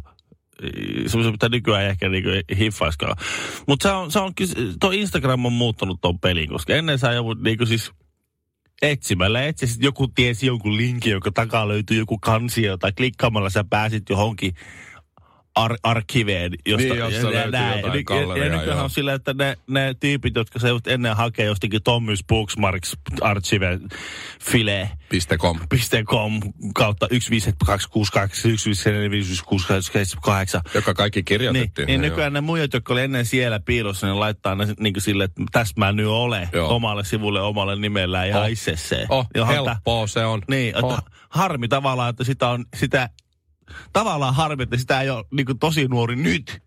Semmoisia, 1.07 1.31
mitä 1.31 1.49
nykyään 1.49 1.83
ei 1.83 1.89
ehkä 1.89 2.09
niinku 2.09 2.29
hiffaiskaan. 2.57 3.15
Mutta 3.67 3.89
se 3.89 3.95
on, 3.95 4.11
se 4.11 4.19
on, 4.19 4.35
kyllä- 4.35 4.73
tuo 4.79 4.91
Instagram 4.91 5.45
on 5.45 5.53
muuttanut 5.53 6.01
tuon 6.01 6.19
pelin, 6.19 6.49
koska 6.49 6.73
ennen 6.75 6.99
sä 6.99 7.11
joudut 7.13 7.43
niinku 7.43 7.65
siis 7.65 7.91
etsimällä 8.81 9.43
etsisit, 9.43 9.83
joku 9.83 10.07
tiesi 10.07 10.45
jonkun 10.45 10.77
linkin, 10.77 11.11
jonka 11.11 11.31
takaa 11.31 11.67
löytyy 11.67 11.97
joku 11.97 12.17
kansio, 12.17 12.77
tai 12.77 12.91
klikkaamalla 12.91 13.49
sä 13.49 13.63
pääsit 13.63 14.09
johonkin 14.09 14.55
ar- 15.55 15.77
arkiveen, 15.83 16.51
josta 16.65 16.87
Niin, 16.87 16.97
jossa 16.97 17.17
ja- 17.17 17.31
löytyy 17.33 17.51
näin. 17.51 17.77
jotain 17.77 17.93
Ja- 18.39 18.45
Ja 18.45 18.57
nykyään 18.57 18.79
on 18.83 18.89
sillä, 18.89 19.13
että 19.13 19.33
ne, 19.33 19.57
ne 19.67 19.95
tyypit, 19.99 20.35
jotka 20.35 20.59
se 20.59 20.69
just 20.69 20.87
ennen 20.87 21.15
hakee 21.15 21.45
jostakin 21.45 21.83
Tommys 21.83 22.23
Booksmarks 22.27 22.97
Archive 23.21 23.79
File 24.41 24.89
.com. 25.37 25.59
.com 26.05 26.39
kautta 26.75 27.07
15262 27.11 28.47
Joka 30.73 30.93
kaikki 30.93 31.17
niin, 31.19 31.25
kirjoitettiin. 31.25 31.87
niin 31.87 32.01
joo. 32.03 32.09
nykyään 32.09 32.33
ne 32.33 32.41
muijat, 32.41 32.73
jotka 32.73 32.93
oli 32.93 33.01
ennen 33.01 33.25
siellä 33.25 33.59
piilossa, 33.59 34.07
ne 34.07 34.13
laittaa 34.13 34.55
ne 34.55 34.67
niin 34.79 34.93
kuin 34.93 35.01
sille, 35.03 35.23
että 35.23 35.43
tässä 35.51 35.73
mä 35.77 35.91
nyt 35.91 36.07
ole 36.07 36.49
Joo. 36.53 36.75
omalle 36.75 37.03
sivulle 37.03 37.41
omalle 37.41 37.75
nimellään 37.75 38.29
ja 38.29 38.39
Oh. 38.41 38.49
itse 38.49 38.75
se. 38.75 39.05
Oh, 39.09 39.27
Johon 39.35 39.53
helppoa 39.53 40.07
se 40.07 40.25
on. 40.25 40.41
Niin, 40.49 40.69
että 40.69 40.85
Oh. 40.85 40.99
harmi 41.29 41.67
tavallaan, 41.67 42.09
että 42.09 42.23
sitä 42.23 42.49
on, 42.49 42.65
sitä, 42.75 43.09
tavallaan 43.93 44.35
harmi, 44.35 44.63
että 44.63 44.77
sitä 44.77 45.01
ei 45.01 45.09
ole 45.09 45.25
niin 45.31 45.45
kuin 45.45 45.59
tosi 45.59 45.87
nuori 45.87 46.15
nyt. 46.15 46.65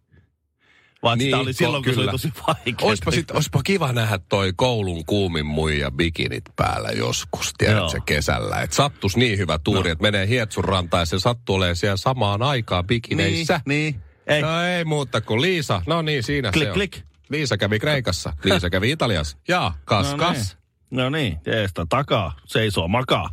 Vaan 1.03 1.19
niin, 1.19 1.27
sitä 1.27 1.39
oli 1.39 1.53
silloin, 1.53 1.85
kun 1.85 1.93
se 1.95 2.01
oli 2.01 2.07
kyllä. 2.07 2.13
tosi 2.13 2.33
vaikea. 2.47 2.75
Oispa, 2.83 3.11
sit, 3.11 3.31
oispa 3.31 3.63
kiva 3.63 3.93
nähdä 3.93 4.19
toi 4.29 4.53
koulun 4.57 5.05
kuumin 5.07 5.47
muija 5.47 5.91
bikinit 5.91 6.45
päällä 6.57 6.89
joskus, 6.89 7.53
tiedätkö, 7.59 8.01
kesällä. 8.07 8.61
Että 8.61 8.77
sattus 8.77 9.17
niin 9.17 9.39
hyvä 9.39 9.59
tuuri, 9.59 9.89
no. 9.89 9.93
että 9.93 10.03
menee 10.03 10.29
Hietsun 10.29 10.65
rantaan 10.65 11.01
ja 11.01 11.07
se 11.07 11.19
sattuu 11.19 11.57
olemaan 11.57 11.77
siellä 11.77 11.97
samaan 11.97 12.43
aikaan 12.43 12.87
bikineissä. 12.87 13.61
Niin, 13.67 13.95
niin. 13.95 14.03
Ei. 14.27 14.43
No 14.43 14.63
ei 14.63 14.85
muuta 14.85 15.21
kuin 15.21 15.41
Liisa. 15.41 15.83
No 15.87 16.03
niin, 16.03 16.23
siinä 16.23 16.53
Klik, 16.53 16.65
se 16.65 16.71
on. 16.71 16.75
klik. 16.75 16.99
Liisa 17.31 17.57
kävi 17.57 17.79
Kreikassa. 17.79 18.33
Liisa 18.45 18.71
kävi 18.71 18.91
Italiassa. 18.91 19.39
Ja, 19.49 19.73
kas, 19.85 20.11
no 20.11 20.19
kas. 20.19 20.37
Niin. 20.37 20.59
No 20.91 21.11
niin, 21.11 21.41
teestä 21.41 21.87
takaa, 21.89 22.33
seisoo 22.45 22.89
makaa. 22.89 23.31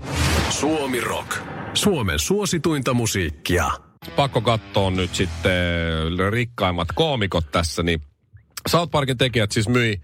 Suomi 0.49 1.01
Rock. 1.01 1.37
Suomen 1.75 2.19
suosituinta 2.19 2.93
musiikkia. 2.93 3.71
Pakko 4.15 4.41
katsoa 4.41 4.91
nyt 4.91 5.15
sitten 5.15 5.51
rikkaimmat 6.29 6.87
koomikot 6.95 7.51
tässä, 7.51 7.83
niin 7.83 8.01
South 8.67 8.91
Parkin 8.91 9.17
tekijät 9.17 9.51
siis 9.51 9.69
myi 9.69 10.01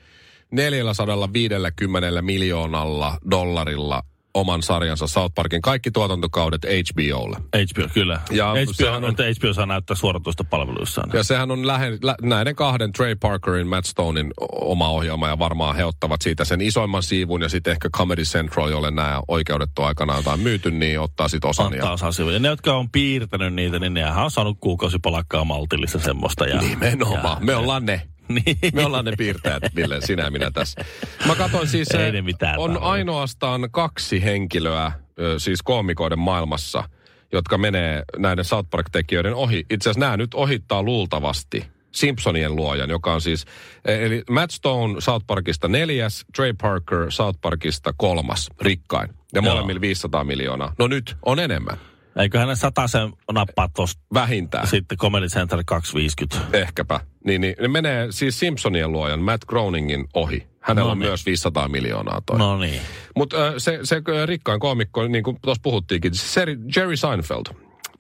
450 0.51 2.21
miljoonalla 2.21 3.17
dollarilla 3.31 4.03
oman 4.33 4.63
sarjansa 4.63 5.07
South 5.07 5.35
Parkin 5.35 5.61
kaikki 5.61 5.91
tuotantokaudet 5.91 6.61
HBOlle. 6.65 7.37
HBO, 7.37 7.87
kyllä. 7.93 8.19
Ja 8.31 8.51
HBO, 8.63 8.73
sehän 8.73 8.95
on... 8.95 9.03
on- 9.05 9.15
HBO 9.39 9.53
saa 9.53 9.65
näyttää 9.65 9.95
suoratoista 9.95 10.43
palveluissaan. 10.43 11.09
Ja 11.13 11.23
sehän 11.23 11.51
on 11.51 11.67
lähe, 11.67 11.97
lä, 12.03 12.15
näiden 12.21 12.55
kahden, 12.55 12.91
Trey 12.91 13.15
Parkerin, 13.15 13.67
Matt 13.67 13.85
Stonein 13.87 14.31
oma 14.51 14.89
ohjelma 14.89 15.27
ja 15.27 15.39
varmaan 15.39 15.75
he 15.75 15.85
ottavat 15.85 16.21
siitä 16.21 16.45
sen 16.45 16.61
isoimman 16.61 17.03
siivun 17.03 17.41
ja 17.41 17.49
sitten 17.49 17.71
ehkä 17.71 17.89
Comedy 17.89 18.23
Central, 18.23 18.69
jolle 18.69 18.91
nämä 18.91 19.21
oikeudet 19.27 19.69
on 19.79 19.85
aikanaan 19.85 20.19
jotain 20.19 20.39
myyty, 20.39 20.71
niin 20.71 20.99
ottaa 20.99 21.27
sitten 21.27 21.49
osan. 21.49 21.65
Ottaa 21.73 21.97
Ja, 22.01 22.11
sivuja. 22.11 22.33
Ja 22.35 22.39
ne, 22.39 22.47
jotka 22.47 22.73
on 22.73 22.89
piirtänyt 22.91 23.53
niitä, 23.53 23.79
niin 23.79 23.93
nehän 23.93 24.23
on 24.23 24.31
saanut 24.31 24.57
kuukausipalakkaa 24.59 25.43
maltillista 25.45 25.99
semmoista. 25.99 26.45
Ja, 26.47 26.61
nimenomaan. 26.61 27.45
Me 27.45 27.55
ollaan 27.55 27.85
ne. 27.85 28.01
Niin. 28.45 28.57
Me 28.73 28.85
ollaan 28.85 29.05
ne 29.05 29.13
piirtäjät, 29.17 29.63
Ville, 29.75 30.01
sinä 30.01 30.23
ja 30.23 30.31
minä 30.31 30.51
tässä. 30.51 30.85
Mä 31.27 31.35
katsoin 31.35 31.67
siis, 31.67 31.91
Ei 31.91 32.11
ne 32.11 32.21
mitään 32.21 32.59
on 32.59 32.69
tarvitse. 32.69 32.89
ainoastaan 32.89 33.67
kaksi 33.71 34.23
henkilöä, 34.23 34.91
siis 35.37 35.61
koomikoiden 35.63 36.19
maailmassa, 36.19 36.83
jotka 37.31 37.57
menee 37.57 38.03
näiden 38.17 38.45
South 38.45 38.69
Park-tekijöiden 38.69 39.35
ohi. 39.35 39.65
Itse 39.69 39.89
asiassa 39.89 39.99
nämä 39.99 40.17
nyt 40.17 40.33
ohittaa 40.33 40.83
luultavasti 40.83 41.65
Simpsonien 41.91 42.55
luojan, 42.55 42.89
joka 42.89 43.13
on 43.13 43.21
siis, 43.21 43.45
eh, 43.85 43.99
eli 43.99 44.23
Matt 44.29 44.51
Stone 44.51 45.01
South 45.01 45.25
Parkista 45.27 45.67
neljäs, 45.67 46.25
Trey 46.35 46.53
Parker 46.61 47.11
South 47.11 47.39
Parkista 47.41 47.93
kolmas, 47.97 48.49
rikkain. 48.61 49.09
Ja 49.33 49.41
molemmilla 49.41 49.81
500 49.81 50.23
miljoonaa. 50.23 50.73
No 50.79 50.87
nyt 50.87 51.15
on 51.25 51.39
enemmän, 51.39 51.77
Eiköhän 52.19 52.47
ne 52.47 52.55
sen 52.87 53.11
nappaa 53.31 53.69
tosta 53.75 54.01
vähintään. 54.13 54.67
sitten 54.67 54.97
Comedy 54.97 55.27
Center 55.27 55.63
250. 55.65 56.57
Ehkäpä. 56.57 56.99
Niin, 57.25 57.41
niin 57.41 57.55
ne 57.61 57.67
menee 57.67 58.07
siis 58.09 58.39
Simpsonien 58.39 58.91
luojan 58.91 59.21
Matt 59.21 59.45
Groeningin 59.45 60.07
ohi. 60.13 60.47
Hänellä 60.59 60.87
No 60.87 60.91
on 60.91 60.99
niin. 60.99 61.09
myös 61.09 61.25
500 61.25 61.67
miljoonaa 61.67 62.21
toi. 62.25 62.37
No 62.37 62.57
niin. 62.57 62.81
Mutta 63.15 63.59
se, 63.59 63.79
se 63.83 64.01
ö, 64.09 64.25
rikkain 64.25 64.59
koomikko, 64.59 65.07
niin 65.07 65.23
kuin 65.23 65.37
tuossa 65.41 65.61
puhuttiinkin, 65.63 66.15
se 66.15 66.45
Jerry 66.75 66.97
Seinfeld. 66.97 67.45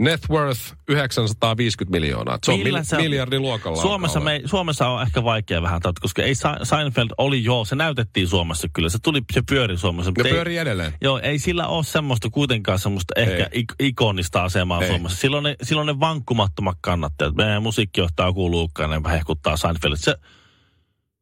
Net 0.01 0.21
worth 0.29 0.59
950 0.87 1.91
miljoonaa. 1.91 2.39
Se 2.43 2.51
on 2.51 2.59
Millä 2.59 2.77
mil, 2.79 2.85
se- 2.85 2.97
miljardin 2.97 3.41
luokalla. 3.41 3.81
Suomessa, 3.81 4.19
me, 4.19 4.41
Suomessa 4.45 4.87
on 4.87 5.01
ehkä 5.01 5.23
vaikea 5.23 5.61
vähän, 5.61 5.81
tätä, 5.81 6.01
koska 6.01 6.23
ei 6.23 6.33
Seinfeld 6.63 7.09
oli 7.17 7.43
joo, 7.43 7.65
se 7.65 7.75
näytettiin 7.75 8.27
Suomessa 8.27 8.67
kyllä. 8.73 8.89
Se 8.89 8.97
tuli, 9.03 9.21
se 9.33 9.41
pyöri 9.49 9.77
Suomessa. 9.77 10.11
Ne 10.17 10.29
ei- 10.29 10.33
pyörii 10.33 10.57
edelleen. 10.57 10.93
Joo, 11.01 11.19
ei 11.23 11.39
sillä 11.39 11.67
ole 11.67 11.83
semmoista 11.83 12.29
kuitenkaan 12.29 12.79
semmoista 12.79 13.13
ehkä 13.17 13.49
Ei. 13.51 13.61
ik- 13.61 13.75
ikonista 13.79 14.43
asemaa 14.43 14.81
Ei. 14.81 14.87
Suomessa. 14.87 15.17
Silloin 15.17 15.43
ne, 15.43 15.55
silloin 15.63 15.85
ne 15.87 15.99
vankkumattomat 15.99 16.77
kannattajat. 16.81 17.35
Meidän 17.35 17.63
musiikkijohtaja 17.63 18.27
joku 18.29 18.51
Luukka, 18.51 18.87
ne 18.87 19.01
hehkuttaa 19.11 19.57
Seinfeldit. 19.57 19.99
Se, 20.01 20.15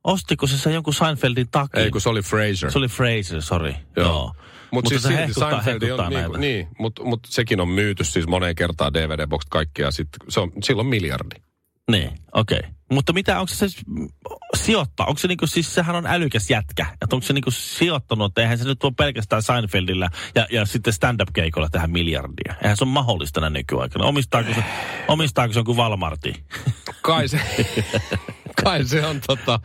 ostiko 0.03 0.47
se 0.47 0.57
sen 0.57 0.73
jonkun 0.73 0.93
Seinfeldin 0.93 1.47
takia? 1.51 1.83
Ei, 1.83 1.91
kun 1.91 2.01
se 2.01 2.09
oli 2.09 2.21
Fraser. 2.21 2.71
Se 2.71 2.77
oli 2.77 2.87
Fraser, 2.87 3.41
sorry. 3.41 3.73
Joo. 3.95 4.07
Joo. 4.07 4.35
Mutta 4.71 4.89
siis 4.89 5.01
se 5.01 5.07
silti 5.07 5.21
hehkuttaa, 5.21 5.49
Seinfeld 5.49 5.81
hehkuttaa 5.81 6.07
on, 6.07 6.13
näitä. 6.13 6.29
niin, 6.29 6.41
niin 6.41 6.67
mutta 6.79 7.03
mut 7.03 7.19
sekin 7.25 7.61
on 7.61 7.69
myyty 7.69 8.03
siis 8.03 8.27
moneen 8.27 8.55
kertaan 8.55 8.93
DVD-box 8.93 9.41
kaikkea. 9.49 9.91
Sit 9.91 10.07
se 10.29 10.39
on, 10.39 10.51
silloin 10.63 10.87
miljardi. 10.87 11.35
Niin, 11.91 12.11
okei. 12.33 12.59
Okay. 12.59 12.71
Mutta 12.91 13.13
mitä, 13.13 13.39
onko 13.39 13.47
se 13.47 13.69
se 13.69 13.81
sijoittaa? 14.55 15.05
Onko 15.05 15.17
se 15.17 15.27
niinku, 15.27 15.47
siis 15.47 15.75
sehän 15.75 15.95
on 15.95 16.07
älykäs 16.07 16.49
jätkä. 16.49 16.85
Että 17.01 17.15
onko 17.15 17.27
se 17.27 17.33
niinku 17.33 17.51
sijoittanut, 17.51 18.31
että 18.31 18.41
eihän 18.41 18.57
se 18.57 18.63
nyt 18.63 18.83
ole 18.83 18.93
pelkästään 18.97 19.43
Seinfeldillä 19.43 20.09
ja, 20.35 20.47
ja 20.51 20.65
sitten 20.65 20.93
stand-up-keikolla 20.93 21.69
tähän 21.69 21.91
miljardia. 21.91 22.53
Eihän 22.63 22.77
se 22.77 22.83
ole 22.83 22.91
mahdollista 22.91 23.41
näin 23.41 23.53
nykyaikana. 23.53 24.05
Omistaako 24.05 24.53
se, 24.53 24.63
omistaako 25.07 25.53
se 25.53 25.59
joku 25.59 25.75
Walmarti? 25.75 26.45
Kai 27.01 27.27
se, 27.27 27.39
kai 28.63 28.83
se 28.85 29.05
on 29.05 29.21
tota, 29.27 29.59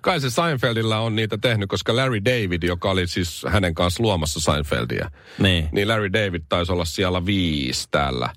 kai 0.00 0.20
se 0.20 0.30
Seinfeldillä 0.30 0.98
on 0.98 1.16
niitä 1.16 1.38
tehnyt, 1.38 1.68
koska 1.68 1.96
Larry 1.96 2.24
David, 2.24 2.62
joka 2.62 2.90
oli 2.90 3.06
siis 3.06 3.44
hänen 3.48 3.74
kanssa 3.74 4.02
luomassa 4.02 4.40
Seinfeldia, 4.40 5.10
Niin. 5.38 5.68
niin 5.72 5.88
Larry 5.88 6.12
David 6.12 6.42
taisi 6.48 6.72
olla 6.72 6.84
siellä 6.84 7.26
viisi 7.26 7.88
täällä. 7.90 8.28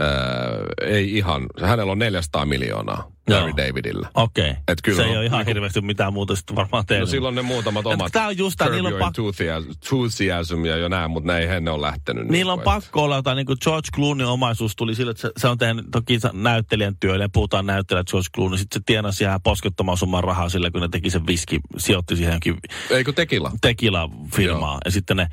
Öö, 0.00 0.66
ei 0.86 1.16
ihan, 1.16 1.46
hänellä 1.62 1.92
on 1.92 1.98
400 1.98 2.44
miljoonaa 2.46 3.12
Larry 3.30 3.48
Joo. 3.48 3.56
Davidillä. 3.56 4.08
Okei. 4.14 4.50
Okay. 4.50 4.62
Et 4.68 4.78
kyllä 4.82 4.96
se 4.96 5.02
on 5.02 5.08
ei 5.08 5.16
ole 5.16 5.26
ihan 5.26 5.38
niinku- 5.38 5.48
hirveästi 5.50 5.80
mitään 5.80 6.12
muuta 6.12 6.36
sitten 6.36 6.56
varmaan 6.56 6.86
tehnyt. 6.86 7.08
No 7.08 7.10
silloin 7.10 7.34
ne 7.34 7.42
muutamat 7.42 7.86
Et 7.86 7.92
omat. 7.92 8.12
tää 8.12 8.26
on 8.26 8.38
just 8.38 8.56
tää, 8.58 8.66
Curb 8.66 8.74
niillä 8.74 8.88
on 8.88 8.94
pak- 8.98 9.14
Enthusiasm- 9.18 10.66
ja 10.66 10.76
jo 10.76 10.88
näin, 10.88 11.10
mutta 11.10 11.32
ne 11.32 11.38
ei 11.38 11.60
ne 11.60 11.70
ole 11.70 11.86
lähtenyt. 11.86 12.28
Niillä 12.28 12.52
on 12.52 12.58
niinku, 12.58 12.70
et- 12.70 12.74
pakko 12.82 13.02
olla 13.02 13.16
jotain, 13.16 13.36
niin 13.36 13.46
kuin 13.46 13.58
George 13.64 13.88
Clooney 13.94 14.26
omaisuus 14.26 14.76
tuli 14.76 14.94
sille, 14.94 15.10
että 15.10 15.20
se, 15.20 15.30
se 15.36 15.48
on 15.48 15.58
tehnyt 15.58 15.86
toki 15.92 16.18
näyttelijän 16.32 16.96
työlle, 17.00 17.28
puhutaan 17.32 17.66
näyttelijä 17.66 18.04
George 18.10 18.28
Clooney, 18.34 18.58
sitten 18.58 18.80
se 18.80 18.84
tienasi 18.86 19.24
ihan 19.24 19.40
poskettoman 19.42 19.96
summan 19.96 20.24
rahaa 20.24 20.48
sillä, 20.48 20.70
kun 20.70 20.80
ne 20.80 20.88
teki 20.88 21.10
sen 21.10 21.26
viski, 21.26 21.60
sijoitti 21.78 22.16
siihen 22.16 22.30
johonkin 22.30 22.56
Eikö 22.90 23.12
tekila? 23.12 23.52
tequila-firmaa. 23.60 24.78
Ja 24.84 24.90
sitten 24.90 25.16
ne 25.16 25.26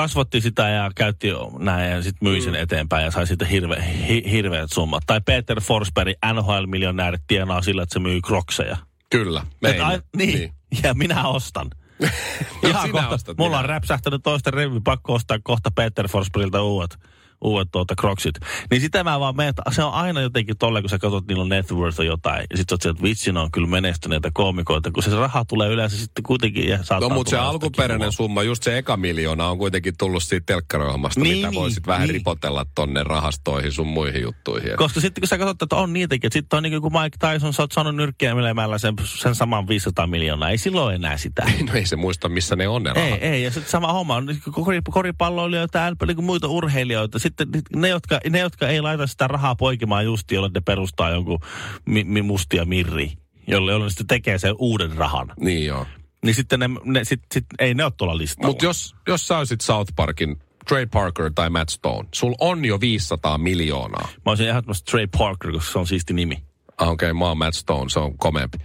kasvatti 0.00 0.40
sitä 0.40 0.68
ja 0.68 0.90
käytti 0.94 1.28
näin 1.58 1.90
ja 1.90 2.02
sitten 2.02 2.28
myi 2.28 2.40
sen 2.40 2.52
Mm. 2.52 2.60
eteenpäin 2.62 3.04
ja 3.04 3.10
sai 3.10 3.26
sitten 3.26 3.48
hirve, 3.48 3.84
hi, 4.08 4.22
hirveät 4.30 4.70
summat. 4.72 5.02
Tai 5.06 5.20
Peter 5.20 5.60
Forsberg, 5.60 6.12
NHL-miljonäärit 6.32 7.22
tienaa 7.26 7.62
sillä, 7.62 7.82
että 7.82 7.92
se 7.92 7.98
myy 7.98 8.20
krokseja. 8.20 8.76
Kyllä. 9.10 9.46
Et 9.62 9.80
ai, 9.80 10.00
niin, 10.16 10.38
niin, 10.38 10.52
ja 10.82 10.94
minä 10.94 11.28
ostan. 11.28 11.70
Ihan 12.68 12.90
kohta, 12.90 13.08
ostat, 13.08 13.36
mulla 13.38 13.50
minä. 13.50 13.58
on 13.58 13.64
räpsähtänyt 13.64 14.22
toista 14.22 14.50
revy, 14.50 14.80
pakko 14.80 15.14
ostaa 15.14 15.38
kohta 15.42 15.70
Peter 15.70 16.08
Forsbergilta 16.08 16.62
uudet, 16.62 16.96
uudet 17.40 17.68
tuota 17.72 17.94
kroksit. 17.94 18.34
Niin 18.70 18.80
sitä 18.80 19.04
mä 19.04 19.20
vaan 19.20 19.36
menen, 19.36 19.54
se 19.70 19.82
on 19.84 19.92
aina 19.92 20.20
jotenkin 20.20 20.58
tolle, 20.58 20.80
kun 20.80 20.90
sä 20.90 20.98
katsot, 20.98 21.26
niillä 21.26 21.42
on 21.42 21.48
net 21.48 21.72
worth 21.72 22.00
jotain. 22.00 22.46
Ja 22.50 22.56
sit 22.56 22.68
sä 22.82 22.90
että 22.90 23.40
on 23.40 23.50
kyllä 23.50 23.68
menestyneitä 23.68 24.30
koomikoita, 24.34 24.90
kun 24.90 25.02
se 25.02 25.10
raha 25.16 25.44
tulee 25.44 25.68
yleensä 25.68 25.96
sitten 25.96 26.22
kuitenkin 26.22 26.68
ja 26.68 26.78
No 27.00 27.08
mutta 27.08 27.30
se 27.30 27.36
alkuperäinen 27.36 28.12
summa, 28.12 28.42
just 28.42 28.62
se 28.62 28.78
eka 28.78 28.96
miljoona 28.96 29.48
on 29.48 29.58
kuitenkin 29.58 29.94
tullut 29.98 30.22
siitä 30.22 30.46
telkkarohjelmasta, 30.46 31.20
Niin, 31.20 31.36
mitä 31.36 31.50
niin, 31.50 31.60
voisit 31.60 31.86
vähän 31.86 32.02
niin. 32.02 32.14
ripotella 32.14 32.66
tonne 32.74 33.02
rahastoihin 33.02 33.72
sun 33.72 33.86
muihin 33.86 34.22
juttuihin. 34.22 34.70
Koska 34.76 35.00
sitten 35.00 35.22
kun 35.22 35.28
sä 35.28 35.38
katsot, 35.38 35.62
että 35.62 35.76
on 35.76 35.92
niitäkin, 35.92 36.28
että 36.28 36.38
sitten 36.38 36.56
on 36.56 36.62
niin 36.62 36.82
kuin 36.82 36.92
Mike 36.92 37.16
Tyson, 37.32 37.52
sä 37.52 37.62
oot 37.62 37.72
saanut 37.72 37.96
nyrkkiämelemällä 37.96 38.78
sen, 38.78 38.94
sen 39.04 39.34
saman 39.34 39.68
500 39.68 40.06
miljoonaa. 40.06 40.50
Ei 40.50 40.58
silloin 40.58 40.94
enää 40.94 41.16
sitä. 41.16 41.46
No 41.66 41.72
ei 41.74 41.86
se 41.86 41.96
muista, 41.96 42.28
missä 42.28 42.56
ne 42.56 42.68
on 42.68 42.82
ne 42.82 42.92
Ei, 42.96 43.04
rahat. 43.10 43.22
ei. 43.22 43.42
Ja 43.42 43.50
sitten 43.50 43.70
sama 43.70 43.92
homma 43.92 44.14
on 44.16 44.26
niin 44.26 44.38
kori, 44.50 44.80
koripalloilijoita 44.90 45.78
niin 46.06 46.16
kuin 46.16 46.24
muita 46.26 46.48
urheilijoita. 46.48 47.18
Sitten 47.26 47.48
ne 47.76 47.88
jotka, 47.88 48.20
ne, 48.30 48.38
jotka 48.38 48.68
ei 48.68 48.80
laita 48.80 49.06
sitä 49.06 49.26
rahaa 49.28 49.54
poikimaan 49.56 50.04
just, 50.04 50.30
jolle 50.30 50.50
ne 50.54 50.60
perustaa 50.60 51.10
jonkun 51.10 51.38
mi, 51.84 52.04
mi, 52.04 52.22
mustia 52.22 52.64
mirri, 52.64 53.12
jolle, 53.46 53.72
jolle 53.72 53.84
ne 53.86 53.90
sitten 53.90 54.06
tekee 54.06 54.38
sen 54.38 54.54
uuden 54.58 54.92
rahan. 54.96 55.32
Niin 55.40 55.66
joo. 55.66 55.86
Niin 56.24 56.34
sitten 56.34 56.60
ne, 56.60 56.70
ne 56.84 57.04
sit, 57.04 57.20
sit, 57.34 57.44
ei 57.58 57.74
ne 57.74 57.84
ole 57.84 57.92
tuolla 57.96 58.16
listalla. 58.16 58.48
Mutta 58.48 58.64
jos, 58.64 58.94
jos 59.08 59.28
sä 59.28 59.38
olisit 59.38 59.60
South 59.60 59.92
Parkin 59.96 60.36
Trey 60.68 60.86
Parker 60.86 61.30
tai 61.34 61.50
Matt 61.50 61.68
Stone, 61.70 62.08
sul 62.14 62.34
on 62.40 62.64
jo 62.64 62.80
500 62.80 63.38
miljoonaa. 63.38 64.08
Mä 64.24 64.30
olisin 64.30 64.48
ehdottomasti 64.48 64.90
Trey 64.90 65.06
Parker, 65.18 65.52
koska 65.52 65.72
se 65.72 65.78
on 65.78 65.86
siisti 65.86 66.14
nimi. 66.14 66.42
Ah, 66.78 66.88
Okei, 66.88 67.10
okay, 67.10 67.18
mä 67.18 67.24
oon 67.24 67.38
Matt 67.38 67.54
Stone, 67.54 67.88
se 67.90 67.98
on 67.98 68.18
komeampi. 68.18 68.58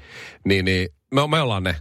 Niin, 0.45 0.65
niin 0.65 0.89
me, 1.11 1.27
me 1.27 1.41
ollaan 1.41 1.63
ne. 1.63 1.75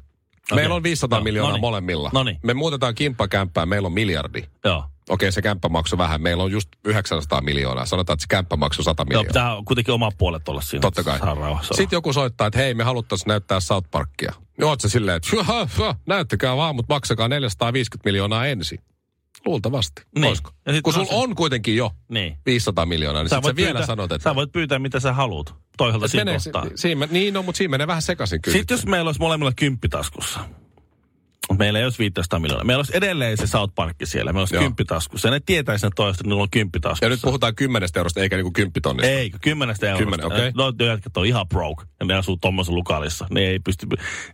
Meillä 0.55 0.75
on 0.75 0.83
500 0.83 1.19
No, 1.19 1.25
miljoonaa 1.25 1.51
noniin. 1.51 1.61
molemmilla. 1.61 2.11
Noniin. 2.15 2.39
Me 2.43 2.55
muutetaan 2.55 2.95
kimppakämppää, 2.95 3.67
meillä 3.67 3.87
on 3.87 3.93
miljardi. 3.93 4.43
Joo. 4.65 4.85
Okei, 5.11 5.33
se 5.33 5.43
kämppä 5.43 5.69
maksoi 5.69 5.99
vähän. 5.99 6.23
Meillä 6.23 6.43
on 6.43 6.53
just 6.53 6.69
900 6.85 7.41
miljoonaa. 7.41 7.87
Sanotaan, 7.87 8.15
että 8.15 8.23
se 8.23 8.27
kämppä 8.29 8.57
maksoi 8.57 8.85
100 8.85 9.01
Joo, 9.03 9.05
miljoonaa. 9.05 9.29
pitää 9.29 9.63
kuitenkin 9.67 9.95
oma 9.95 10.11
puolet 10.19 10.49
olla 10.49 10.61
siinä. 10.61 10.81
Totta 10.81 11.03
kai. 11.05 11.19
Sitten 11.63 11.97
joku 11.97 12.13
soittaa, 12.13 12.47
että 12.47 12.59
hei, 12.59 12.75
me 12.75 12.85
haluttaisiin 12.85 13.29
näyttää 13.29 13.61
South 13.61 13.91
Parkia. 13.91 14.33
Niin 14.59 14.67
oot 14.67 14.81
sä 14.81 14.89
silleen, 14.89 15.17
että 15.17 15.29
"Hyhä, 15.33 15.69
hyhä, 15.79 15.95
näyttäkää 16.07 16.57
vaan, 16.57 16.77
mutta 16.77 16.95
maksakaa 16.95 17.29
450 17.29 18.09
miljoonaa 18.09 18.47
ensin. 18.47 18.79
Luultavasti. 19.47 20.03
Niin. 20.15 20.25
Olisiko? 20.27 20.51
Ja 20.67 20.73
sit 20.73 20.83
Kun 20.83 20.93
sulla 20.93 21.07
on 21.11 21.35
kuitenkin 21.35 21.77
jo 21.77 21.91
Niin. 22.09 22.37
500 22.47 22.87
miljoonaa, 22.87 23.23
niin 23.23 23.29
Sä 23.31 23.37
sit 23.37 23.43
sä 23.43 23.43
voit 23.43 23.57
vielä 23.57 23.71
pyytää, 23.73 23.87
sanot, 23.87 24.13
että... 24.13 24.31
Sä 24.31 24.35
voit 24.35 24.53
pyytää 24.53 24.79
mitä 24.79 25.01
sä 25.01 25.13
haluat. 25.13 25.55
Toisaalta 25.77 26.05
Et 26.07 26.11
siinä 26.11 26.25
menee, 26.25 26.39
kohtaa. 26.45 26.67
siinä, 26.75 27.09
niin, 27.11 27.35
no, 27.35 27.43
mutta 27.43 27.57
siinä 27.59 27.71
menee 27.71 27.87
vähän 27.87 28.03
sekaisin 28.03 28.43
kyllä. 28.43 28.59
Sitten 28.59 28.75
jos 28.75 28.87
meillä 28.87 29.09
olisi 29.09 29.21
molemmilla 29.21 29.53
kymppitaskussa. 29.57 30.41
Meillä 31.59 31.79
ei 31.79 31.85
olisi 31.85 31.99
500 31.99 32.39
miljoonaa. 32.39 32.65
Meillä 32.65 32.79
olisi 32.79 32.97
edelleen 32.97 33.37
se 33.37 33.47
South 33.47 33.75
Park 33.75 33.97
siellä. 34.05 34.33
Meillä 34.33 34.43
olisi 34.43 34.55
Joo. 34.55 34.63
kymppitaskussa. 34.63 35.29
Ja 35.29 35.33
ne 35.33 35.41
tietäisi 35.47 35.87
ne 35.87 35.91
toista, 35.97 36.21
että 36.21 36.29
niillä 36.29 36.43
on 36.43 36.51
kymppitaskussa. 36.51 37.05
Ja 37.05 37.09
nyt 37.09 37.21
puhutaan 37.23 37.55
kymmenestä 37.55 38.01
eurosta 38.01 38.21
eikä 38.21 38.37
niinku 38.37 38.51
kymppitonnista. 38.53 39.13
Ei, 39.13 39.31
kymmenestä 39.43 39.87
eurosta. 39.87 40.05
Kymmenen, 40.05 40.27
okei. 40.27 40.53
No, 40.55 40.87
jätkät 40.87 41.17
on 41.17 41.27
ihan 41.27 41.49
broke. 41.49 41.85
Ja 42.01 42.07
ne 42.07 42.15
asuu 42.15 42.37
tuommoisessa 42.37 42.75
lukalissa. 42.75 43.27
Ne 43.31 43.41
ei, 43.41 43.59
pysty, 43.59 43.87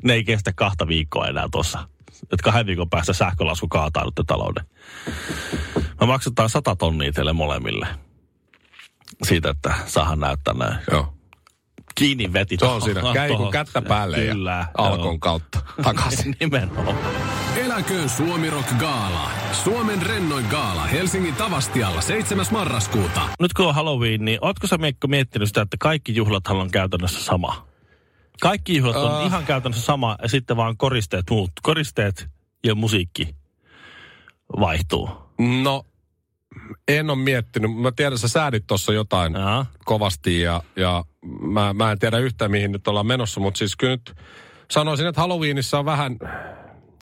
ne 0.05 0.15
ei 0.15 0.25
kestä 0.25 0.53
kahta 0.53 0.89
viikkoa 0.89 1.27
enää 1.27 1.49
tuossa. 1.53 1.89
Että 2.23 2.43
kahden 2.43 2.67
viikon 2.67 2.91
päästä 2.91 3.13
sähkölasku 3.13 3.69
kaataa 3.69 4.05
nyt 4.05 4.27
talouden. 4.27 4.65
Me 6.01 6.07
maksetaan 6.07 6.51
100 6.51 6.77
tonnia 6.77 7.13
teille 7.13 7.33
molemmille. 7.33 7.87
Siitä, 9.23 9.51
että 9.51 9.75
saahan 9.87 10.21
näyttää 10.21 10.55
näin. 10.55 10.79
Joo. 10.91 11.16
Kiinni 11.99 12.33
veti. 12.33 12.57
Se 12.61 12.67
on 12.67 12.83
siinä. 12.83 13.01
Käy 13.15 13.37
kun 13.37 13.51
kättä 13.51 13.83
päälle 13.83 14.17
Kyllä. 14.17 14.51
ja 14.51 14.67
alkon 14.79 15.21
kautta 15.21 15.59
takaisin. 15.83 16.37
Nimenomaan. 16.41 16.97
Eläköön 17.57 18.09
Suomi 18.09 18.51
Rock 18.51 18.69
Gaala. 18.79 19.31
Suomen 19.53 20.03
rennoin 20.03 20.45
gaala 20.51 20.83
Helsingin 20.87 21.35
Tavastialla 21.35 22.01
7. 22.01 22.47
marraskuuta. 22.51 23.21
Nyt 23.41 23.53
kun 23.53 23.67
on 23.67 23.75
Halloween, 23.75 24.25
niin 24.25 24.39
ootko 24.43 24.67
sä 24.67 24.79
Miekko 24.79 25.07
miettinyt 25.09 25.49
sitä, 25.49 25.63
että 25.63 25.77
kaikki 25.81 26.15
juhlathan 26.15 26.57
on 26.57 26.71
käytännössä 26.71 27.25
sama? 27.25 27.67
Kaikki 28.41 28.77
juhlat 28.77 28.97
on 28.97 29.15
Ah. 29.15 29.27
ihan 29.27 29.45
käytännössä 29.45 29.85
sama 29.87 30.17
ja 30.23 30.29
sitten 30.29 30.57
vaan 30.57 30.77
koristeet 30.77 31.25
muut. 31.31 31.51
Koristeet 31.63 32.29
ja 32.65 32.75
musiikki 32.75 33.35
vaihtuu. 34.61 35.11
No, 35.63 35.83
en 36.89 37.11
ole 37.11 37.19
miettinyt. 37.19 37.77
Mä 37.77 37.93
tiedän, 37.93 38.19
sä 38.19 38.29
säädit 38.29 38.65
tuossa 38.67 38.93
jotain 38.93 39.33
Jaa. 39.33 39.67
kovasti 39.85 40.41
ja, 40.41 40.63
ja 40.77 41.05
mä, 41.41 41.73
mä 41.73 41.93
en 41.93 41.99
tiedä 41.99 42.19
yhtään 42.19 42.51
mihin 42.51 42.73
nyt 42.73 42.89
ollaan 42.89 43.07
menossa, 43.07 43.41
mutta 43.41 43.59
siis 43.59 43.77
kyllä 43.77 43.93
nyt 43.93 44.15
sanoisin, 44.71 45.07
että 45.07 45.21
Halloweenissa 45.21 45.79
on 45.79 45.85
vähän, 45.85 46.17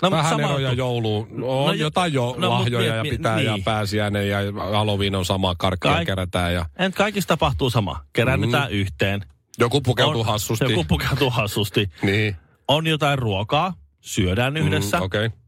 No, 0.03 0.11
vähän 0.11 0.31
sama 0.31 0.43
eroja 0.49 0.69
juttu. 0.69 0.79
jouluun. 0.79 1.27
On 1.31 1.39
No 1.41 1.47
no, 1.67 1.73
jo- 1.73 1.85
jotain 1.85 2.13
jo 2.13 2.35
no, 2.39 2.51
lahjoja 2.51 2.93
miet- 3.03 3.07
ja 3.07 3.11
pitää 3.17 3.41
ja 3.41 3.53
niin. 3.55 3.65
pääsiäinen 3.65 4.29
ja 4.29 4.39
Halloween 4.73 5.15
on 5.15 5.25
sama, 5.25 5.55
karkkia 5.59 5.93
Kaik- 5.93 6.07
kerätään 6.07 6.55
ja 6.55 6.67
En 6.79 6.93
kaikista 6.93 7.29
tapahtuu 7.37 7.71
sama. 7.71 8.01
Keräännytään 8.13 8.69
mm. 8.73 8.77
yhteen. 8.79 9.25
joku 9.59 9.81
pukeutuu 9.81 10.21
On- 10.21 10.27
hassusti. 10.27 10.65
Joku 10.65 10.85
pukeutuu 10.85 11.31
hassusti. 11.31 11.91
Niin, 12.03 12.37
On 12.69 12.87
jotain 12.87 13.19
ruokaa, 13.19 13.75
syödään 14.01 14.57
yhdessä, 14.57 14.97
mm, 14.99 15.03
okei. 15.03 15.27
Okay. 15.27 15.39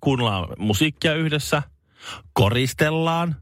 kuunnellaan 0.00 0.48
musiikkia 0.58 1.14
yhdessä, 1.14 1.62
koristellaan. 2.32 3.36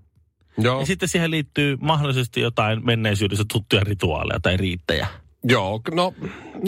Joo, 0.59 0.81
Ja 0.81 0.87
sitten 0.87 1.09
siihen 1.09 1.31
liittyy 1.31 1.77
mahdollisesti 1.81 2.40
jotain 2.40 2.87
menneisyydessä 2.87 3.44
tuttuja 3.53 3.85
rituaaleja 3.85 4.40
tai 4.40 4.57
riittejä. 4.57 5.07
joo, 5.44 5.81
no, 5.94 6.14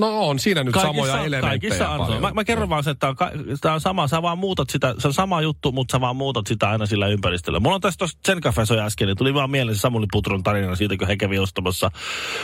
no 0.00 0.28
on 0.28 0.38
siinä 0.38 0.64
nyt 0.64 0.74
samoja 0.74 1.12
elementtejä 1.18 1.40
kaikissa 1.40 1.88
on. 1.88 2.00
paljon. 2.00 2.20
Mä, 2.20 2.30
mä 2.30 2.44
kerron 2.44 2.68
vaan 2.68 2.84
sen, 2.84 2.90
että 2.90 3.14
tämä 3.14 3.30
on, 3.30 3.58
tää 3.60 3.74
on 3.74 3.80
sama, 3.80 4.08
sä 4.08 4.22
vaan 4.22 4.38
muutat 4.38 4.70
sitä, 4.70 4.94
se 4.98 5.08
on 5.08 5.14
sama 5.14 5.40
juttu, 5.42 5.72
mutta 5.72 5.92
sä 5.92 6.00
vaan 6.00 6.16
muutat 6.16 6.46
sitä 6.46 6.70
aina 6.70 6.86
sillä 6.86 7.06
ympäristöllä. 7.08 7.60
Mulla 7.60 7.74
on 7.74 7.80
tässä 7.80 7.98
tuossa 7.98 8.18
Zen 8.26 8.40
Cafeso 8.40 8.78
äsken, 8.78 9.06
niin 9.06 9.16
tuli 9.16 9.34
vaan 9.34 9.50
mieleen 9.50 9.76
se 9.76 9.80
Samuli 9.80 10.06
Putron 10.12 10.42
tarina 10.42 10.76
siitä, 10.76 10.96
kun 10.96 11.06
he 11.08 11.16
kävi 11.16 11.38
ostamassa 11.38 11.90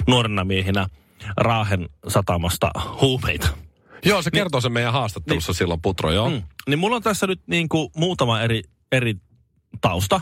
nuorena 0.07 0.45
miehinä 0.45 0.87
Raahen 1.37 1.89
satamasta 2.09 2.71
huumeita. 3.01 3.49
Joo, 4.05 4.23
se 4.23 4.31
kertoo 4.31 4.61
sen 4.61 4.73
meidän 4.73 4.93
haastattelussa 4.93 5.53
silloin, 5.53 5.83
Putro, 5.83 6.13
joo. 6.13 6.31
Mm. 6.31 6.43
Niin 6.69 6.79
mulla 6.79 6.97
on 6.97 7.03
tässä 7.03 7.27
nyt 7.27 7.41
niin 7.47 7.69
kuin 7.69 7.89
muutama 7.97 8.41
eri, 8.41 8.63
eri 8.93 9.15
tausta. 9.81 10.21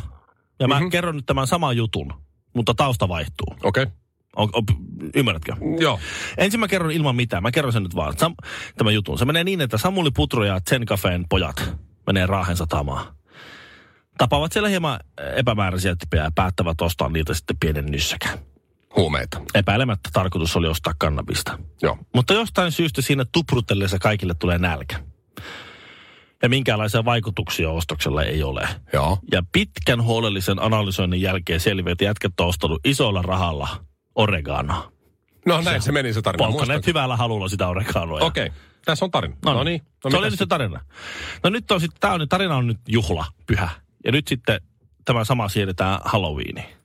Ja 0.60 0.68
mä 0.68 0.74
Mhm. 0.74 0.82
mm-hmm. 0.82 0.90
kerron 0.90 1.16
nyt 1.16 1.26
tämän 1.26 1.46
saman 1.46 1.76
jutun, 1.76 2.12
mutta 2.54 2.74
tausta 2.74 3.08
vaihtuu. 3.08 3.46
Okei, 3.62 3.82
okay. 3.82 3.94
On, 4.36 4.48
on, 4.52 4.64
ymmärrätkö? 5.14 5.56
joo. 5.80 6.00
Ensin 6.38 6.60
mä 6.60 6.68
kerron 6.68 6.90
ilman 6.90 7.16
mitään. 7.16 7.42
Mä 7.42 7.50
kerron 7.50 7.72
sen 7.72 7.82
nyt 7.82 7.94
vaan. 7.96 8.18
Sam, 8.18 8.34
tämän 8.78 8.94
jutun. 8.94 9.18
Se 9.18 9.24
menee 9.24 9.44
niin, 9.44 9.60
että 9.60 9.78
Samuli 9.78 10.10
Putro 10.10 10.44
ja 10.44 10.60
Zen 10.70 10.86
Cafeen 10.86 11.24
pojat 11.28 11.74
menee 12.06 12.26
Raahen 12.26 12.56
satamaan. 12.56 13.16
Tapaavat 14.18 14.52
siellä 14.52 14.68
hieman 14.68 15.00
epämääräisiä 15.36 15.96
tyyppejä 15.96 16.24
ja 16.24 16.30
päättävät 16.34 16.80
ostaa 16.80 17.08
niitä 17.08 17.34
sitten 17.34 17.56
pienen 17.60 17.86
nyssäkään. 17.86 18.38
Huumeita. 18.96 19.40
Epäilemättä 19.54 20.10
tarkoitus 20.12 20.56
oli 20.56 20.68
ostaa 20.68 20.94
kannabista. 20.98 21.58
Joo. 21.82 21.98
Mutta 22.14 22.34
jostain 22.34 22.72
syystä 22.72 23.02
siinä 23.02 23.24
tuprutellessa 23.32 23.98
kaikille 23.98 24.34
tulee 24.34 24.58
nälkä. 24.58 24.96
Ja 26.42 26.48
minkäänlaisia 26.48 27.04
vaikutuksia 27.04 27.70
ostoksella 27.70 28.22
ei 28.22 28.42
ole. 28.42 28.68
Joo. 28.92 29.18
Ja 29.32 29.42
pitkän 29.52 30.02
huolellisen 30.02 30.62
analysoinnin 30.62 31.22
jälkeen 31.22 31.60
selviää, 31.60 31.92
että 31.92 32.04
jätkät 32.04 32.40
on 32.40 32.46
ostanut 32.46 32.80
isolla 32.84 33.22
rahalla 33.22 33.68
oreganoa. 34.14 34.92
No 35.46 35.60
näin 35.60 35.82
se 35.82 35.92
meni 35.92 36.12
se 36.12 36.22
tarina. 36.22 36.50
Muistanko? 36.50 36.86
hyvällä 36.86 37.16
halulla 37.16 37.48
sitä 37.48 37.68
oreganoa. 37.68 38.20
Okei, 38.20 38.52
tässä 38.84 39.04
on 39.04 39.10
tarina. 39.10 39.36
No, 39.44 39.54
No 39.54 39.64
niin. 39.64 39.82
No, 40.04 40.10
se 40.10 40.16
oli 40.16 40.30
nyt 40.30 40.38
se 40.38 40.46
tarina. 40.46 40.80
No 41.42 41.50
nyt 41.50 41.70
on 41.70 41.80
sitten, 41.80 42.10
on, 42.10 42.28
tarina 42.28 42.56
on 42.56 42.66
nyt 42.66 42.80
juhla, 42.88 43.24
pyhä. 43.46 43.68
Ja 44.04 44.12
nyt 44.12 44.28
sitten 44.28 44.60
tämä 45.04 45.24
sama 45.24 45.48
siirretään 45.48 45.98
Halloweeniin. 46.04 46.76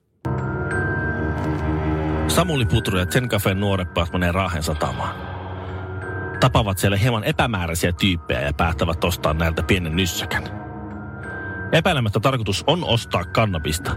Samuli 2.28 2.66
Putru 2.66 2.98
ja 2.98 3.06
Zen 3.06 3.28
Cafeen 3.28 3.60
nuoret 3.60 3.88
menee 4.12 4.32
Raahen 4.32 4.62
satamaan. 4.62 5.31
Tapavat 6.42 6.78
siellä 6.78 6.96
hieman 6.96 7.24
epämääräisiä 7.24 7.92
tyyppejä 7.92 8.40
ja 8.40 8.52
päättävät 8.52 9.04
ostaa 9.04 9.34
näiltä 9.34 9.62
pienen 9.62 9.96
nyssäkän. 9.96 10.42
Epäilemättä 11.72 12.20
tarkoitus 12.20 12.64
on 12.66 12.84
ostaa 12.84 13.24
kannabista. 13.24 13.96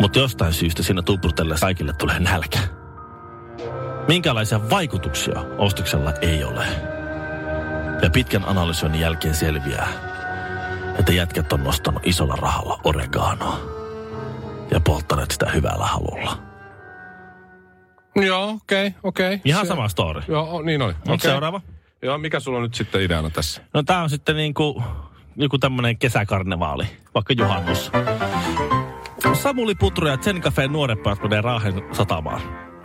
Mutta 0.00 0.18
jostain 0.18 0.52
syystä 0.52 0.82
siinä 0.82 1.02
tuprutella 1.02 1.54
kaikille 1.60 1.92
tulee 1.92 2.20
nälkä. 2.20 2.58
Minkälaisia 4.08 4.70
vaikutuksia 4.70 5.40
ostoksella 5.58 6.12
ei 6.20 6.44
ole. 6.44 6.66
Ja 8.02 8.10
pitkän 8.10 8.44
analysoinnin 8.48 9.00
jälkeen 9.00 9.34
selviää, 9.34 9.88
että 10.98 11.12
jätkät 11.12 11.52
on 11.52 11.64
nostanut 11.64 12.06
isolla 12.06 12.36
rahalla 12.36 12.80
oreganoa 12.84 13.60
ja 14.70 14.80
polttaneet 14.80 15.30
sitä 15.30 15.50
hyvällä 15.50 15.86
halulla. 15.86 16.49
Joo, 18.26 18.50
okei, 18.50 18.86
okay, 18.86 19.00
okei. 19.02 19.34
Okay. 19.34 19.40
Ihan 19.44 19.66
sama 19.66 19.88
story. 19.88 20.22
Joo, 20.28 20.62
niin 20.62 20.82
oli. 20.82 20.94
Okay. 21.02 21.18
Seuraava. 21.18 21.60
Joo, 22.02 22.18
mikä 22.18 22.40
sulla 22.40 22.58
on 22.58 22.62
nyt 22.62 22.74
sitten 22.74 23.02
ideana 23.02 23.30
tässä? 23.30 23.62
No 23.74 23.82
tää 23.82 24.02
on 24.02 24.10
sitten 24.10 24.36
niinku 24.36 24.82
joku 25.36 25.58
tämmönen 25.58 25.98
kesäkarnevaali, 25.98 26.84
vaikka 27.14 27.32
juhannus. 27.32 27.90
Samuli 29.34 29.74
Putru 29.74 30.08
ja 30.08 30.18
nuoret 30.68 31.02
pojat 31.02 31.22
menee 31.22 31.40
Raahen 31.40 31.82
satamaan. 31.92 32.40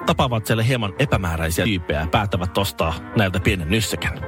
Tapaavat 0.06 0.46
siellä 0.46 0.64
hieman 0.64 0.94
epämääräisiä 1.00 1.66
tyyppejä 1.66 2.00
ja 2.00 2.08
päättävät 2.08 2.58
ostaa 2.58 2.94
näiltä 3.18 3.40
pienen 3.40 3.70
nyssäkän. 3.70 4.22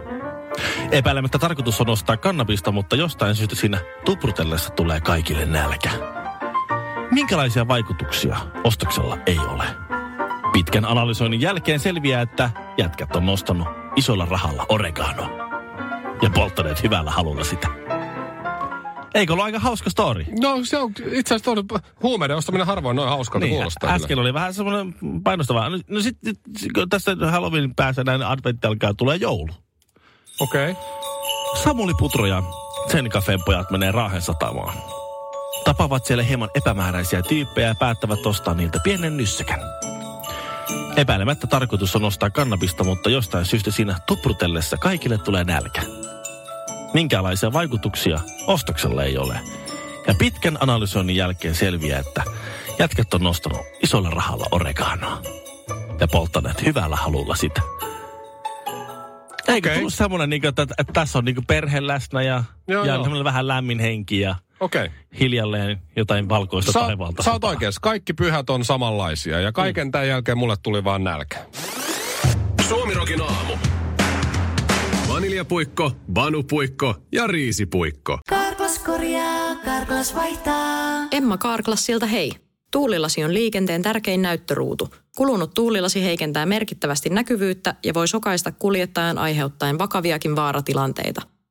Epäilemättä 0.92 1.40
tarkoitus 1.40 1.82
on 1.82 1.90
ostaa 1.90 2.18
kannabista, 2.18 2.72
mutta 2.72 2.96
jostain 2.96 3.36
syystä 3.36 3.56
siinä 3.56 3.80
tuprutellessa 4.06 4.70
tulee 4.70 5.02
kaikille 5.02 5.46
nälkä. 5.46 5.90
Minkälaisia 7.12 7.68
vaikutuksia 7.68 8.38
ostoksella 8.64 9.18
ei 9.26 9.40
ole? 9.40 9.97
Pitkän 10.58 10.86
analysoinnin 10.86 11.42
jälkeen 11.42 11.80
selviää, 11.80 12.22
että 12.22 12.50
jätkät 12.78 13.16
on 13.16 13.26
nostanut 13.26 13.68
isolla 13.96 14.26
rahalla 14.26 14.66
oreganoa 14.70 15.30
ja 16.22 16.30
polttaneet 16.30 16.84
hyvällä 16.84 17.12
halulla 17.12 17.44
sitä. 17.44 17.68
Eikö 19.14 19.34
ollut 19.34 19.46
aika 19.46 19.60
hauska 19.60 19.90
story? 19.90 20.26
No 20.42 20.60
se 20.64 20.78
on 20.78 20.92
itse 21.12 21.36
asiassa 21.36 21.66
tuon 21.66 21.82
huumeiden 22.04 22.38
ostaminen 22.38 22.68
harvoin 22.68 22.96
noin 22.96 23.10
hauskalta 23.10 23.46
Niin, 23.46 23.56
kuulostaa. 23.56 23.94
äsken 23.94 24.20
oli 24.20 24.34
vähän 24.34 24.54
semmoinen 24.54 24.96
painostava. 25.24 25.70
No, 25.70 25.80
no 25.88 26.00
sitten 26.02 26.36
kun 26.76 26.90
tässä 26.90 27.16
Halloween 27.32 27.76
päässä 27.76 28.04
näin 28.04 28.24
adventti 28.24 28.68
alkaa, 28.68 28.94
tulee 28.94 29.16
joulu. 29.16 29.54
Okei. 30.40 30.72
Okay. 30.72 30.84
Samuli 31.64 31.94
Putro 32.00 32.26
ja 32.26 32.44
sen 32.92 33.10
kafeen 33.10 33.40
pojat 33.46 33.72
menee 33.72 33.92
Raahen 33.92 34.22
satamaan. 34.22 34.78
Tapavat 35.66 36.06
siellä 36.06 36.24
hieman 36.24 36.50
epämääräisiä 36.56 37.22
tyyppejä 37.22 37.68
ja 37.68 37.76
päättävät 37.76 38.26
ostaa 38.26 38.54
niiltä 38.54 38.80
pienen 38.84 39.18
nyssäkän. 39.18 39.60
Epäilemättä 40.98 41.48
tarkoitus 41.48 41.96
on 41.96 42.04
ostaa 42.04 42.30
kannabista, 42.30 42.84
mutta 42.84 43.10
jostain 43.10 43.46
syystä 43.46 43.72
siinä 43.72 43.96
tuprutellessa 44.08 44.78
kaikille 44.78 45.18
tulee 45.18 45.44
nälkä. 45.44 45.82
Minkälaisia 46.94 47.54
vaikutuksia 47.54 48.20
ostoksella 48.48 49.04
ei 49.04 49.18
ole. 49.18 49.40
Ja 50.08 50.14
pitkän 50.14 50.58
analysoinnin 50.60 51.16
jälkeen 51.16 51.56
selviää, 51.56 52.00
että 52.00 52.24
jätkät 52.80 53.14
on 53.14 53.24
nostanut 53.24 53.62
isolla 53.84 54.10
rahalla 54.10 54.46
oreganoa. 54.52 55.22
Ja 56.00 56.08
polttaneet 56.08 56.66
hyvällä 56.66 56.96
halulla 56.96 57.36
sitä. 57.36 57.62
Eikö 59.48 59.70
Okei. 59.70 59.78
tullut 59.78 59.94
semmoinen, 59.94 60.30
niin 60.30 60.46
että, 60.46 60.62
että 60.62 60.94
tässä 60.94 61.18
on 61.18 61.26
niin 61.26 61.46
perhe 61.48 61.88
läsnä 61.88 62.22
ja, 62.22 62.44
Joo, 62.68 62.86
ja 62.86 62.94
joo. 62.94 63.24
vähän 63.24 63.48
lämmin 63.48 63.80
henki 63.80 64.20
ja. 64.20 64.36
Okay. 64.60 64.90
hiljalleen 65.20 65.82
jotain 65.96 66.30
valkoista 66.30 66.72
Sä, 66.72 66.80
taivaalta. 66.80 67.24
sä 67.24 67.32
oot 67.32 67.44
oikeassa. 67.44 67.82
Kaikki 67.82 68.14
pyhät 68.14 68.50
on 68.50 68.66
samanlaisia 68.66 69.40
ja 69.40 69.52
kaiken 69.52 69.92
tämän 69.92 70.08
jälkeen 70.08 70.38
mulle 70.38 70.56
tuli 70.64 70.84
vaan 70.84 71.04
nälkä. 71.04 71.38
Suomirokin 72.68 73.22
aamu. 73.22 73.54
Vaniljapuikko, 75.10 75.92
vanupuikko 76.16 76.96
ja 77.12 77.28
riisipuikko. 77.28 78.20
Karklas 78.30 78.80
korjaa, 78.80 79.56
Karklas 79.56 80.16
vaihtaa. 80.16 81.08
Emma 81.12 81.38
Karklassilta 81.38 82.06
hei. 82.06 82.32
Tuulilasi 82.72 83.24
on 83.24 83.34
liikenteen 83.34 83.82
tärkein 83.82 84.22
näyttöruutu. 84.22 84.90
Kulunut 85.18 85.54
tuulilasi 85.54 86.04
heikentää 86.04 86.46
merkittävästi 86.46 87.10
näkyvyyttä 87.10 87.76
ja 87.86 87.94
voi 87.94 88.08
sokaista 88.08 88.52
kuljettajan 88.52 89.18
aiheuttaen 89.18 89.80
vakaviakin 89.80 90.36
vaaratilanteita. 90.36 91.22